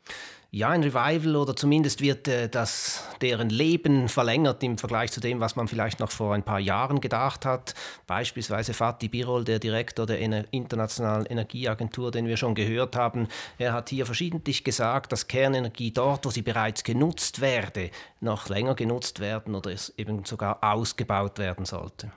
Ja, 0.51 0.71
ein 0.71 0.83
Revival 0.83 1.37
oder 1.37 1.57
zumindest 1.57 2.01
wird 2.01 2.29
äh, 2.29 2.49
das, 2.49 3.05
deren 3.21 3.51
Leben 3.51 4.09
verlängert 4.09 4.63
im 4.63 4.79
Vergleich 4.79 5.13
zu 5.13 5.21
dem, 5.21 5.41
was 5.41 5.57
man 5.57 5.69
vielleicht 5.69 6.01
noch 6.01 6.11
vor 6.11 6.35
ein 6.35 6.45
paar 6.45 6.61
Jahren 6.61 7.01
gedacht 7.01 7.45
hat. 7.45 7.75
Beispielsweise 8.07 8.73
Fatih 8.73 9.09
Birol, 9.09 9.45
der 9.45 9.59
Direktor 9.59 10.07
der 10.07 10.21
Ener 10.21 10.45
Internationalen 10.53 11.27
Energieagentur, 11.27 12.11
den 12.11 12.27
wir 12.27 12.37
schon 12.37 12.55
gehört 12.55 12.97
haben, 12.97 13.29
er 13.59 13.73
hat 13.73 13.91
hier 13.91 14.07
verschiedentlich 14.07 14.65
gesagt, 14.65 15.13
dass 15.13 15.27
Kernenergie 15.27 15.91
dort, 15.91 16.25
wo 16.25 16.31
sie 16.31 16.43
bereits 16.43 16.85
genutzt 16.85 17.41
werde, 17.41 17.91
noch 18.21 18.49
länger 18.49 18.75
genutzt 18.75 19.21
werden 19.21 19.55
oder 19.55 19.73
es 19.73 19.93
eben 19.99 20.25
sogar 20.25 20.59
ausgebaut 20.63 21.39
werden 21.39 21.65
sollte. 21.65 22.13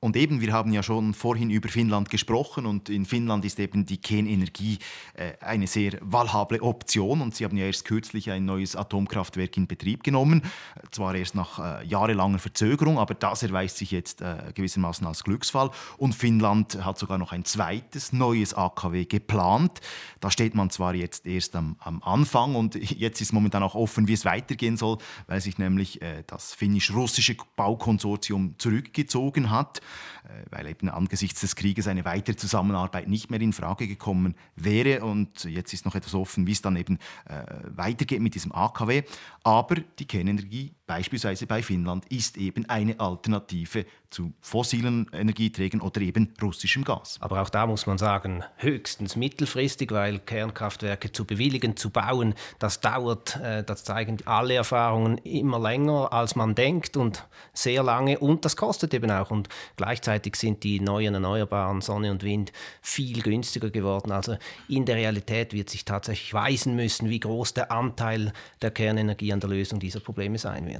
Und 0.00 0.16
eben, 0.16 0.40
wir 0.40 0.52
haben 0.52 0.72
ja 0.72 0.82
schon 0.82 1.14
vorhin 1.14 1.50
über 1.50 1.68
Finnland 1.68 2.10
gesprochen 2.10 2.66
und 2.66 2.88
in 2.88 3.04
Finnland 3.06 3.44
ist 3.44 3.58
eben 3.58 3.86
die 3.86 3.98
Kernenergie 3.98 4.78
äh, 5.14 5.32
eine 5.40 5.66
sehr 5.66 5.98
valhable 6.00 6.62
Option 6.62 7.20
und 7.20 7.34
sie 7.34 7.44
haben 7.44 7.56
ja 7.56 7.66
erst 7.66 7.84
kürzlich 7.84 8.30
ein 8.30 8.44
neues 8.44 8.76
Atomkraftwerk 8.76 9.56
in 9.56 9.66
Betrieb 9.66 10.02
genommen, 10.02 10.42
zwar 10.90 11.14
erst 11.14 11.34
nach 11.34 11.58
äh, 11.58 11.86
jahrelanger 11.86 12.38
Verzögerung, 12.38 12.98
aber 12.98 13.14
das 13.14 13.42
erweist 13.42 13.78
sich 13.78 13.90
jetzt 13.90 14.20
äh, 14.20 14.52
gewissermaßen 14.54 15.06
als 15.06 15.24
Glücksfall 15.24 15.70
und 15.96 16.14
Finnland 16.14 16.84
hat 16.84 16.98
sogar 16.98 17.18
noch 17.18 17.32
ein 17.32 17.44
zweites 17.44 18.12
neues 18.12 18.54
AKW 18.54 19.06
geplant. 19.06 19.80
Da 20.20 20.30
steht 20.30 20.54
man 20.54 20.70
zwar 20.70 20.94
jetzt 20.94 21.26
erst 21.26 21.56
am, 21.56 21.76
am 21.78 22.02
Anfang 22.02 22.54
und 22.54 22.74
jetzt 22.90 23.20
ist 23.20 23.32
momentan 23.32 23.62
auch 23.62 23.74
offen, 23.74 24.08
wie 24.08 24.12
es 24.12 24.24
weitergehen 24.24 24.76
soll, 24.76 24.98
weil 25.26 25.40
sich 25.40 25.58
nämlich 25.58 26.02
äh, 26.02 26.22
das 26.26 26.52
finnisch-russische 26.54 27.36
Baukonsortium 27.56 28.54
zurückgezogen 28.58 29.50
hat. 29.50 29.80
Äh, 30.24 30.44
weil 30.50 30.66
eben 30.66 30.88
angesichts 30.88 31.40
des 31.40 31.56
Krieges 31.56 31.86
eine 31.86 32.04
weitere 32.04 32.36
Zusammenarbeit 32.36 33.08
nicht 33.08 33.30
mehr 33.30 33.40
in 33.40 33.52
Frage 33.52 33.86
gekommen 33.86 34.34
wäre. 34.54 35.04
Und 35.04 35.44
jetzt 35.44 35.72
ist 35.72 35.84
noch 35.84 35.94
etwas 35.94 36.14
offen, 36.14 36.46
wie 36.46 36.52
es 36.52 36.62
dann 36.62 36.76
eben 36.76 36.98
äh, 37.26 37.44
weitergeht 37.74 38.20
mit 38.20 38.34
diesem 38.34 38.52
AKW. 38.52 39.02
Aber 39.42 39.76
die 39.98 40.06
Kernenergie, 40.06 40.72
beispielsweise 40.86 41.46
bei 41.46 41.62
Finnland, 41.62 42.06
ist 42.06 42.36
eben 42.36 42.68
eine 42.68 42.98
Alternative 43.00 43.86
zu 44.10 44.32
fossilen 44.40 45.10
Energieträgern 45.12 45.80
oder 45.80 46.00
eben 46.00 46.32
russischem 46.40 46.84
Gas. 46.84 47.18
Aber 47.20 47.42
auch 47.42 47.50
da 47.50 47.66
muss 47.66 47.86
man 47.86 47.98
sagen, 47.98 48.44
höchstens 48.56 49.16
mittelfristig, 49.16 49.90
weil 49.90 50.20
Kernkraftwerke 50.20 51.12
zu 51.12 51.24
bewilligen, 51.24 51.76
zu 51.76 51.90
bauen, 51.90 52.34
das 52.58 52.80
dauert, 52.80 53.36
äh, 53.36 53.64
das 53.64 53.84
zeigen 53.84 54.18
alle 54.24 54.54
Erfahrungen 54.54 55.18
immer 55.18 55.58
länger, 55.58 56.12
als 56.12 56.36
man 56.36 56.54
denkt 56.54 56.96
und 56.96 57.26
sehr 57.52 57.82
lange 57.82 58.18
und 58.18 58.44
das 58.44 58.56
kostet 58.56 58.94
eben 58.94 59.10
auch. 59.10 59.30
Und 59.30 59.48
gleichzeitig 59.76 60.36
sind 60.36 60.62
die 60.62 60.80
neuen 60.80 61.14
erneuerbaren 61.14 61.80
Sonne 61.80 62.10
und 62.10 62.22
Wind 62.22 62.52
viel 62.80 63.22
günstiger 63.22 63.70
geworden. 63.70 64.12
Also 64.12 64.36
in 64.68 64.84
der 64.84 64.96
Realität 64.96 65.52
wird 65.52 65.70
sich 65.70 65.84
tatsächlich 65.84 66.32
weisen 66.32 66.76
müssen, 66.76 67.10
wie 67.10 67.20
groß 67.20 67.54
der 67.54 67.72
Anteil 67.72 68.32
der 68.62 68.70
Kernenergie 68.70 69.32
an 69.32 69.40
der 69.40 69.50
Lösung 69.50 69.80
dieser 69.80 70.00
Probleme 70.00 70.38
sein 70.38 70.66
wird. 70.66 70.75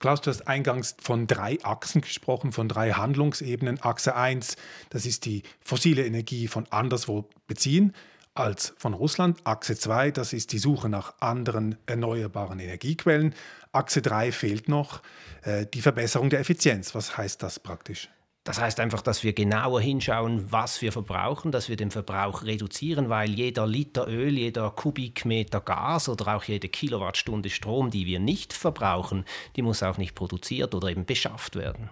Klaus, 0.00 0.22
du 0.22 0.30
hast 0.30 0.48
eingangs 0.48 0.96
von 1.00 1.26
drei 1.26 1.58
Achsen 1.62 2.00
gesprochen, 2.00 2.52
von 2.52 2.68
drei 2.68 2.92
Handlungsebenen. 2.92 3.82
Achse 3.82 4.16
1, 4.16 4.56
das 4.88 5.04
ist 5.04 5.26
die 5.26 5.42
fossile 5.60 6.06
Energie 6.06 6.48
von 6.48 6.66
anderswo 6.70 7.28
beziehen 7.46 7.92
als 8.32 8.72
von 8.78 8.94
Russland. 8.94 9.40
Achse 9.44 9.76
2, 9.76 10.10
das 10.10 10.32
ist 10.32 10.52
die 10.52 10.58
Suche 10.58 10.88
nach 10.88 11.20
anderen 11.20 11.76
erneuerbaren 11.84 12.60
Energiequellen. 12.60 13.34
Achse 13.72 14.00
3 14.00 14.32
fehlt 14.32 14.68
noch 14.70 15.02
äh, 15.42 15.66
die 15.66 15.82
Verbesserung 15.82 16.30
der 16.30 16.40
Effizienz. 16.40 16.94
Was 16.94 17.18
heißt 17.18 17.42
das 17.42 17.60
praktisch? 17.60 18.08
Das 18.44 18.58
heißt 18.58 18.80
einfach, 18.80 19.02
dass 19.02 19.22
wir 19.22 19.34
genauer 19.34 19.82
hinschauen, 19.82 20.50
was 20.50 20.80
wir 20.80 20.92
verbrauchen, 20.92 21.52
dass 21.52 21.68
wir 21.68 21.76
den 21.76 21.90
Verbrauch 21.90 22.42
reduzieren, 22.42 23.10
weil 23.10 23.30
jeder 23.30 23.66
Liter 23.66 24.08
Öl, 24.08 24.38
jeder 24.38 24.70
Kubikmeter 24.70 25.60
Gas 25.60 26.08
oder 26.08 26.36
auch 26.36 26.44
jede 26.44 26.70
Kilowattstunde 26.70 27.50
Strom, 27.50 27.90
die 27.90 28.06
wir 28.06 28.18
nicht 28.18 28.54
verbrauchen, 28.54 29.26
die 29.56 29.62
muss 29.62 29.82
auch 29.82 29.98
nicht 29.98 30.14
produziert 30.14 30.74
oder 30.74 30.88
eben 30.88 31.04
beschafft 31.04 31.54
werden. 31.54 31.90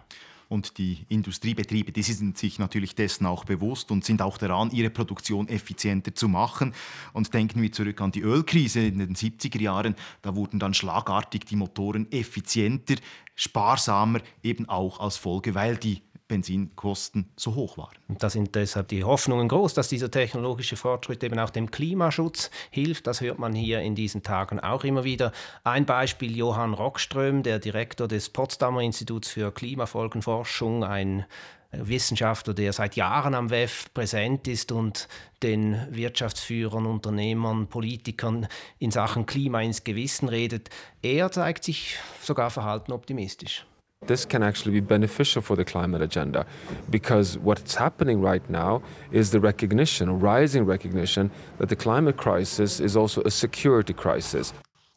Und 0.49 0.79
die 0.79 1.05
Industriebetriebe, 1.11 1.93
die 1.93 2.03
sind 2.03 2.39
sich 2.39 2.59
natürlich 2.59 2.95
dessen 2.95 3.27
auch 3.27 3.45
bewusst 3.45 3.91
und 3.91 4.07
sind 4.07 4.23
auch 4.23 4.39
daran, 4.39 4.71
ihre 4.71 4.89
Produktion 4.89 5.47
effizienter 5.47 6.15
zu 6.15 6.27
machen. 6.27 6.73
Und 7.13 7.35
denken 7.35 7.61
wir 7.61 7.71
zurück 7.71 8.01
an 8.01 8.13
die 8.13 8.23
Ölkrise 8.23 8.81
in 8.81 8.99
den 8.99 9.15
70er 9.15 9.61
Jahren, 9.61 9.95
da 10.23 10.35
wurden 10.35 10.59
dann 10.59 10.73
schlagartig 10.73 11.45
die 11.45 11.57
Motoren 11.57 12.11
effizienter, 12.11 12.95
sparsamer, 13.35 14.21
eben 14.43 14.67
auch 14.71 15.01
als 15.01 15.19
Folge, 15.19 15.55
weil 15.55 15.77
die 15.77 16.01
Benzinkosten 16.29 17.31
so 17.37 17.55
hoch 17.55 17.79
waren. 17.79 17.97
Und 18.07 18.23
da 18.23 18.31
sind 18.31 18.55
deshalb 18.55 18.89
die 18.89 19.03
Hoffnungen 19.03 19.49
groß, 19.49 19.75
dass 19.75 19.89
dieser 19.89 20.11
technologische 20.11 20.77
Fortschritt 20.77 21.25
eben 21.25 21.39
auch 21.39 21.51
dem 21.51 21.71
Klimaschutz 21.71 22.51
hilft. 22.71 23.07
Das 23.07 23.21
hört 23.21 23.39
man 23.39 23.55
hier 23.55 23.81
in 23.81 23.95
diesen 23.95 24.23
Tagen 24.23 24.61
auch 24.61 24.85
immer 24.85 25.05
wieder. 25.05 25.33
Ein 25.65 25.87
Beispiel 25.87 26.37
Johann 26.37 26.75
Rockström, 26.75 27.43
der 27.43 27.59
Direktor 27.59 28.07
des 28.07 28.29
Potsdamer 28.29 28.83
Instituts 28.83 29.29
für 29.31 29.51
Klimafolgenforschung, 29.51 30.85
ein 30.85 31.25
Wissenschaftler, 31.71 32.55
der 32.55 32.73
seit 32.73 32.97
Jahren 32.97 33.35
am 33.35 33.51
WEF 33.51 33.93
präsent 33.93 34.49
ist 34.49 34.73
und 34.73 35.07
den 35.43 35.87
Wirtschaftsführern, 35.91 36.87
Unternehmern, 36.87 37.67
Politikern 37.67 38.49
in 38.79 38.91
Sachen 38.91 39.27
Klima 39.27 39.61
ins 39.61 39.85
Gewissen 39.85 40.29
redet. 40.29 40.71
Er 41.03 41.31
zeigt 41.31 41.65
sich 41.65 41.97
sogar 42.23 42.51
verhalten 42.51 42.93
optimistisch. 42.93 43.67
This 44.07 44.25
can 44.25 44.43
actually 44.43 44.81
be 44.81 44.87
beneficial 44.87 45.43
for 45.43 45.57
the 45.57 45.65
climate 45.65 46.03
agenda 46.03 46.47
because 46.89 47.37
what's 47.39 47.75
happening 47.75 48.23
right 48.23 48.49
now 48.49 48.81
is 49.13 49.31
the 49.31 49.41
recognition, 49.41 50.09
a 50.09 50.15
rising 50.15 50.65
recognition, 50.65 51.31
that 51.59 51.69
the 51.69 51.77
climate 51.77 52.17
crisis 52.17 52.81
is 52.81 52.97
also 52.97 53.23
a 53.23 53.31
security 53.31 53.93
crisis. 53.93 54.55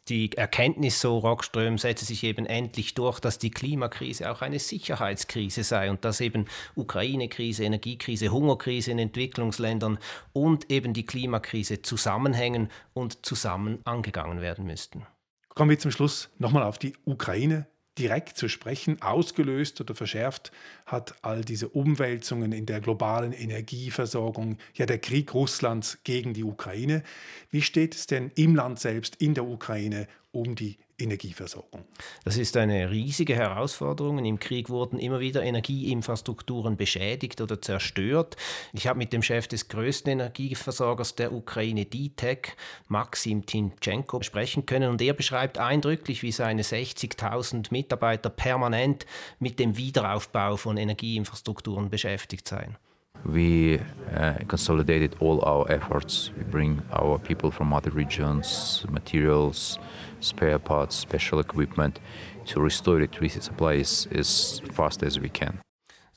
Die 0.08 0.36
Erkenntnis, 0.36 1.00
so 1.00 1.18
Rockström, 1.18 1.78
setze 1.78 2.04
sich 2.04 2.24
eben 2.24 2.44
endlich 2.44 2.94
durch, 2.94 3.20
dass 3.20 3.38
die 3.38 3.50
Klimakrise 3.50 4.30
auch 4.30 4.42
eine 4.42 4.58
Sicherheitskrise 4.58 5.62
sei 5.62 5.90
und 5.90 6.04
dass 6.04 6.20
eben 6.20 6.46
Ukraine-Krise, 6.74 7.62
Energiekrise, 7.62 8.30
Hungerkrise 8.30 8.90
in 8.90 8.98
Entwicklungsländern 8.98 9.98
und 10.32 10.70
eben 10.72 10.92
die 10.92 11.06
Klimakrise 11.06 11.82
zusammenhängen 11.82 12.68
und 12.94 13.24
zusammen 13.24 13.78
angegangen 13.84 14.40
werden 14.40 14.66
müssten. 14.66 15.06
Kommen 15.54 15.70
wir 15.70 15.78
zum 15.78 15.92
Schluss 15.92 16.30
nochmal 16.38 16.64
auf 16.64 16.78
die 16.78 16.94
Ukraine 17.04 17.66
direkt 17.98 18.36
zu 18.36 18.48
sprechen. 18.48 19.00
Ausgelöst 19.02 19.80
oder 19.80 19.94
verschärft 19.94 20.52
hat 20.86 21.14
all 21.22 21.44
diese 21.44 21.68
Umwälzungen 21.68 22.52
in 22.52 22.66
der 22.66 22.80
globalen 22.80 23.32
Energieversorgung 23.32 24.58
ja 24.74 24.86
der 24.86 24.98
Krieg 24.98 25.34
Russlands 25.34 25.98
gegen 26.04 26.34
die 26.34 26.44
Ukraine. 26.44 27.02
Wie 27.50 27.62
steht 27.62 27.94
es 27.94 28.06
denn 28.06 28.30
im 28.34 28.54
Land 28.54 28.80
selbst, 28.80 29.16
in 29.16 29.34
der 29.34 29.44
Ukraine, 29.44 30.08
um 30.32 30.54
die 30.54 30.78
Energieversorgung. 31.02 31.84
Das 32.24 32.36
ist 32.36 32.56
eine 32.56 32.90
riesige 32.90 33.34
Herausforderung. 33.34 34.24
Im 34.24 34.38
Krieg 34.38 34.68
wurden 34.68 34.98
immer 34.98 35.20
wieder 35.20 35.42
Energieinfrastrukturen 35.42 36.76
beschädigt 36.76 37.40
oder 37.40 37.60
zerstört. 37.60 38.36
Ich 38.72 38.86
habe 38.86 38.98
mit 38.98 39.12
dem 39.12 39.22
Chef 39.22 39.48
des 39.48 39.68
größten 39.68 40.12
Energieversorgers 40.12 41.14
der 41.14 41.32
Ukraine, 41.32 41.84
DTEC, 41.84 42.56
Maxim 42.88 43.46
Timchenko, 43.46 44.22
sprechen 44.22 44.66
können 44.66 44.90
und 44.90 45.02
er 45.02 45.14
beschreibt 45.14 45.58
eindrücklich, 45.58 46.22
wie 46.22 46.32
seine 46.32 46.62
60.000 46.62 47.68
Mitarbeiter 47.70 48.30
permanent 48.30 49.06
mit 49.38 49.58
dem 49.58 49.76
Wiederaufbau 49.76 50.56
von 50.56 50.76
Energieinfrastrukturen 50.76 51.90
beschäftigt 51.90 52.48
seien. 52.48 52.76
We 53.24 53.80
uh, 54.14 54.34
consolidated 54.48 55.16
all 55.20 55.42
our 55.44 55.70
efforts. 55.70 56.30
We 56.36 56.44
bring 56.44 56.82
our 56.92 57.18
people 57.18 57.50
from 57.50 57.72
other 57.72 57.90
regions, 57.90 58.84
materials, 58.90 59.78
spare 60.20 60.58
parts, 60.58 60.96
special 60.96 61.40
equipment 61.40 61.98
to 62.46 62.60
restore 62.60 62.98
electricity 62.98 63.40
supplies 63.40 64.06
as 64.12 64.60
fast 64.72 65.02
as 65.02 65.18
we 65.20 65.28
can. 65.28 65.58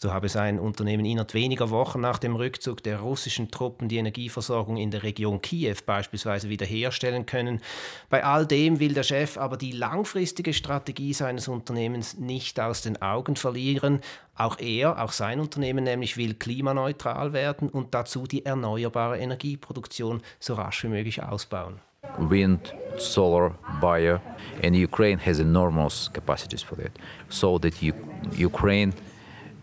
So 0.05 0.13
habe 0.13 0.29
sein 0.29 0.59
Unternehmen 0.59 1.03
innerhalb 1.03 1.33
weniger 1.33 1.71
Wochen 1.71 1.99
nach 1.99 2.19
dem 2.19 2.35
Rückzug 2.35 2.83
der 2.83 2.99
russischen 2.99 3.49
Truppen 3.49 3.89
die 3.89 3.97
Energieversorgung 3.97 4.77
in 4.77 4.91
der 4.91 5.01
Region 5.01 5.41
Kiew 5.41 5.77
beispielsweise 5.83 6.47
wiederherstellen 6.47 7.25
können. 7.25 7.59
Bei 8.11 8.23
all 8.23 8.45
dem 8.45 8.79
will 8.79 8.93
der 8.93 9.01
Chef 9.01 9.35
aber 9.35 9.57
die 9.57 9.71
langfristige 9.71 10.53
Strategie 10.53 11.13
seines 11.13 11.47
Unternehmens 11.47 12.19
nicht 12.19 12.59
aus 12.59 12.83
den 12.83 13.01
Augen 13.01 13.35
verlieren. 13.35 13.99
Auch 14.35 14.59
er, 14.59 15.03
auch 15.03 15.11
sein 15.11 15.39
Unternehmen 15.39 15.83
nämlich 15.83 16.17
will 16.17 16.35
klimaneutral 16.35 17.33
werden 17.33 17.67
und 17.67 17.95
dazu 17.95 18.27
die 18.27 18.45
erneuerbare 18.45 19.17
Energieproduktion 19.17 20.21
so 20.39 20.53
rasch 20.53 20.83
wie 20.83 20.89
möglich 20.89 21.23
ausbauen. 21.23 21.81
wind, 22.19 22.73
solar, 22.97 23.57
bio, 23.81 24.21
and 24.63 24.75
Ukraine 24.75 25.17
has 25.17 25.39
enormous 25.39 26.09
capacities 26.13 26.61
for 26.61 26.75
that. 26.75 26.91
So 27.29 27.57
that 27.57 27.81
U 27.81 27.93
Ukraine 28.37 28.93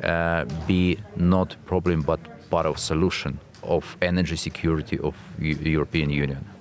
uh, 0.02 0.44
be 0.66 0.96
not 1.16 1.56
problem 1.66 2.02
but 2.02 2.20
part 2.50 2.66
of 2.66 2.78
solution 2.78 3.38
of 3.62 3.96
energy 4.00 4.36
security 4.36 4.98
of 5.00 5.14
European 5.38 6.10
Union. 6.10 6.52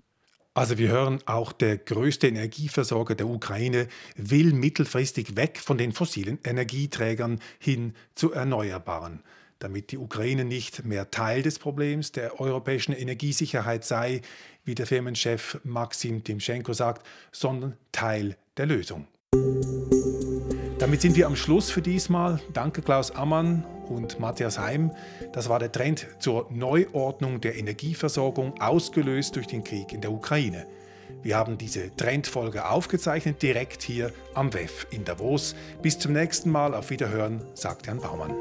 Also 0.54 0.78
wir 0.78 0.90
hören, 0.90 1.20
auch 1.26 1.54
der 1.54 1.78
größte 1.78 2.28
Energieversorger 2.28 3.16
der 3.16 3.28
Ukraine 3.28 3.88
will 4.18 4.52
mittelfristig 4.54 5.38
weg 5.38 5.58
von 5.58 5.78
den 5.78 5.94
fossilen 5.94 6.40
Energieträgern 6.44 7.40
hin 7.58 7.94
zu 8.16 8.34
erneuerbaren. 8.34 9.24
Damit 9.60 9.92
die 9.94 9.98
Ukraine 9.98 10.44
nicht 10.44 10.84
mehr 10.84 11.10
Teil 11.10 11.42
des 11.42 11.58
Problems 11.58 12.12
der 12.12 12.42
europäischen 12.42 12.92
Energiesicherheit 12.92 13.86
sei, 13.86 14.22
wie 14.66 14.76
der 14.76 14.88
Firmenchef 14.88 15.62
Maxim 15.64 16.24
Timchenko 16.24 16.74
sagt, 16.74 17.08
sondern 17.32 17.78
Teil 17.94 18.36
der 18.58 18.66
Lösung. 18.66 19.08
Damit 20.82 21.02
sind 21.02 21.16
wir 21.16 21.28
am 21.28 21.36
Schluss 21.36 21.70
für 21.70 21.84
diesmal. 21.84 22.40
Danke 22.54 22.82
Klaus 22.82 23.12
Ammann 23.12 23.64
und 23.88 24.20
Matthias 24.20 24.58
Heim. 24.58 24.90
Das 25.32 25.48
war 25.48 25.60
der 25.60 25.72
Trend 25.72 26.08
zur 26.18 26.48
Neuordnung 26.50 27.40
der 27.40 27.56
Energieversorgung, 27.56 28.60
ausgelöst 28.60 29.36
durch 29.36 29.46
den 29.46 29.64
Krieg 29.64 29.94
in 29.94 30.02
der 30.02 30.12
Ukraine. 30.12 30.66
Wir 31.22 31.38
haben 31.38 31.60
diese 31.60 31.96
Trendfolge 31.96 32.68
aufgezeichnet, 32.68 33.44
direkt 33.44 33.84
hier 33.84 34.12
am 34.34 34.56
WEF 34.56 34.88
in 34.90 35.06
Davos. 35.06 35.56
Bis 35.84 36.00
zum 36.00 36.14
nächsten 36.14 36.50
Mal, 36.50 36.74
auf 36.74 36.90
Wiederhören, 36.90 37.44
sagt 37.54 37.86
Jan 37.86 38.00
Baumann. 38.00 38.34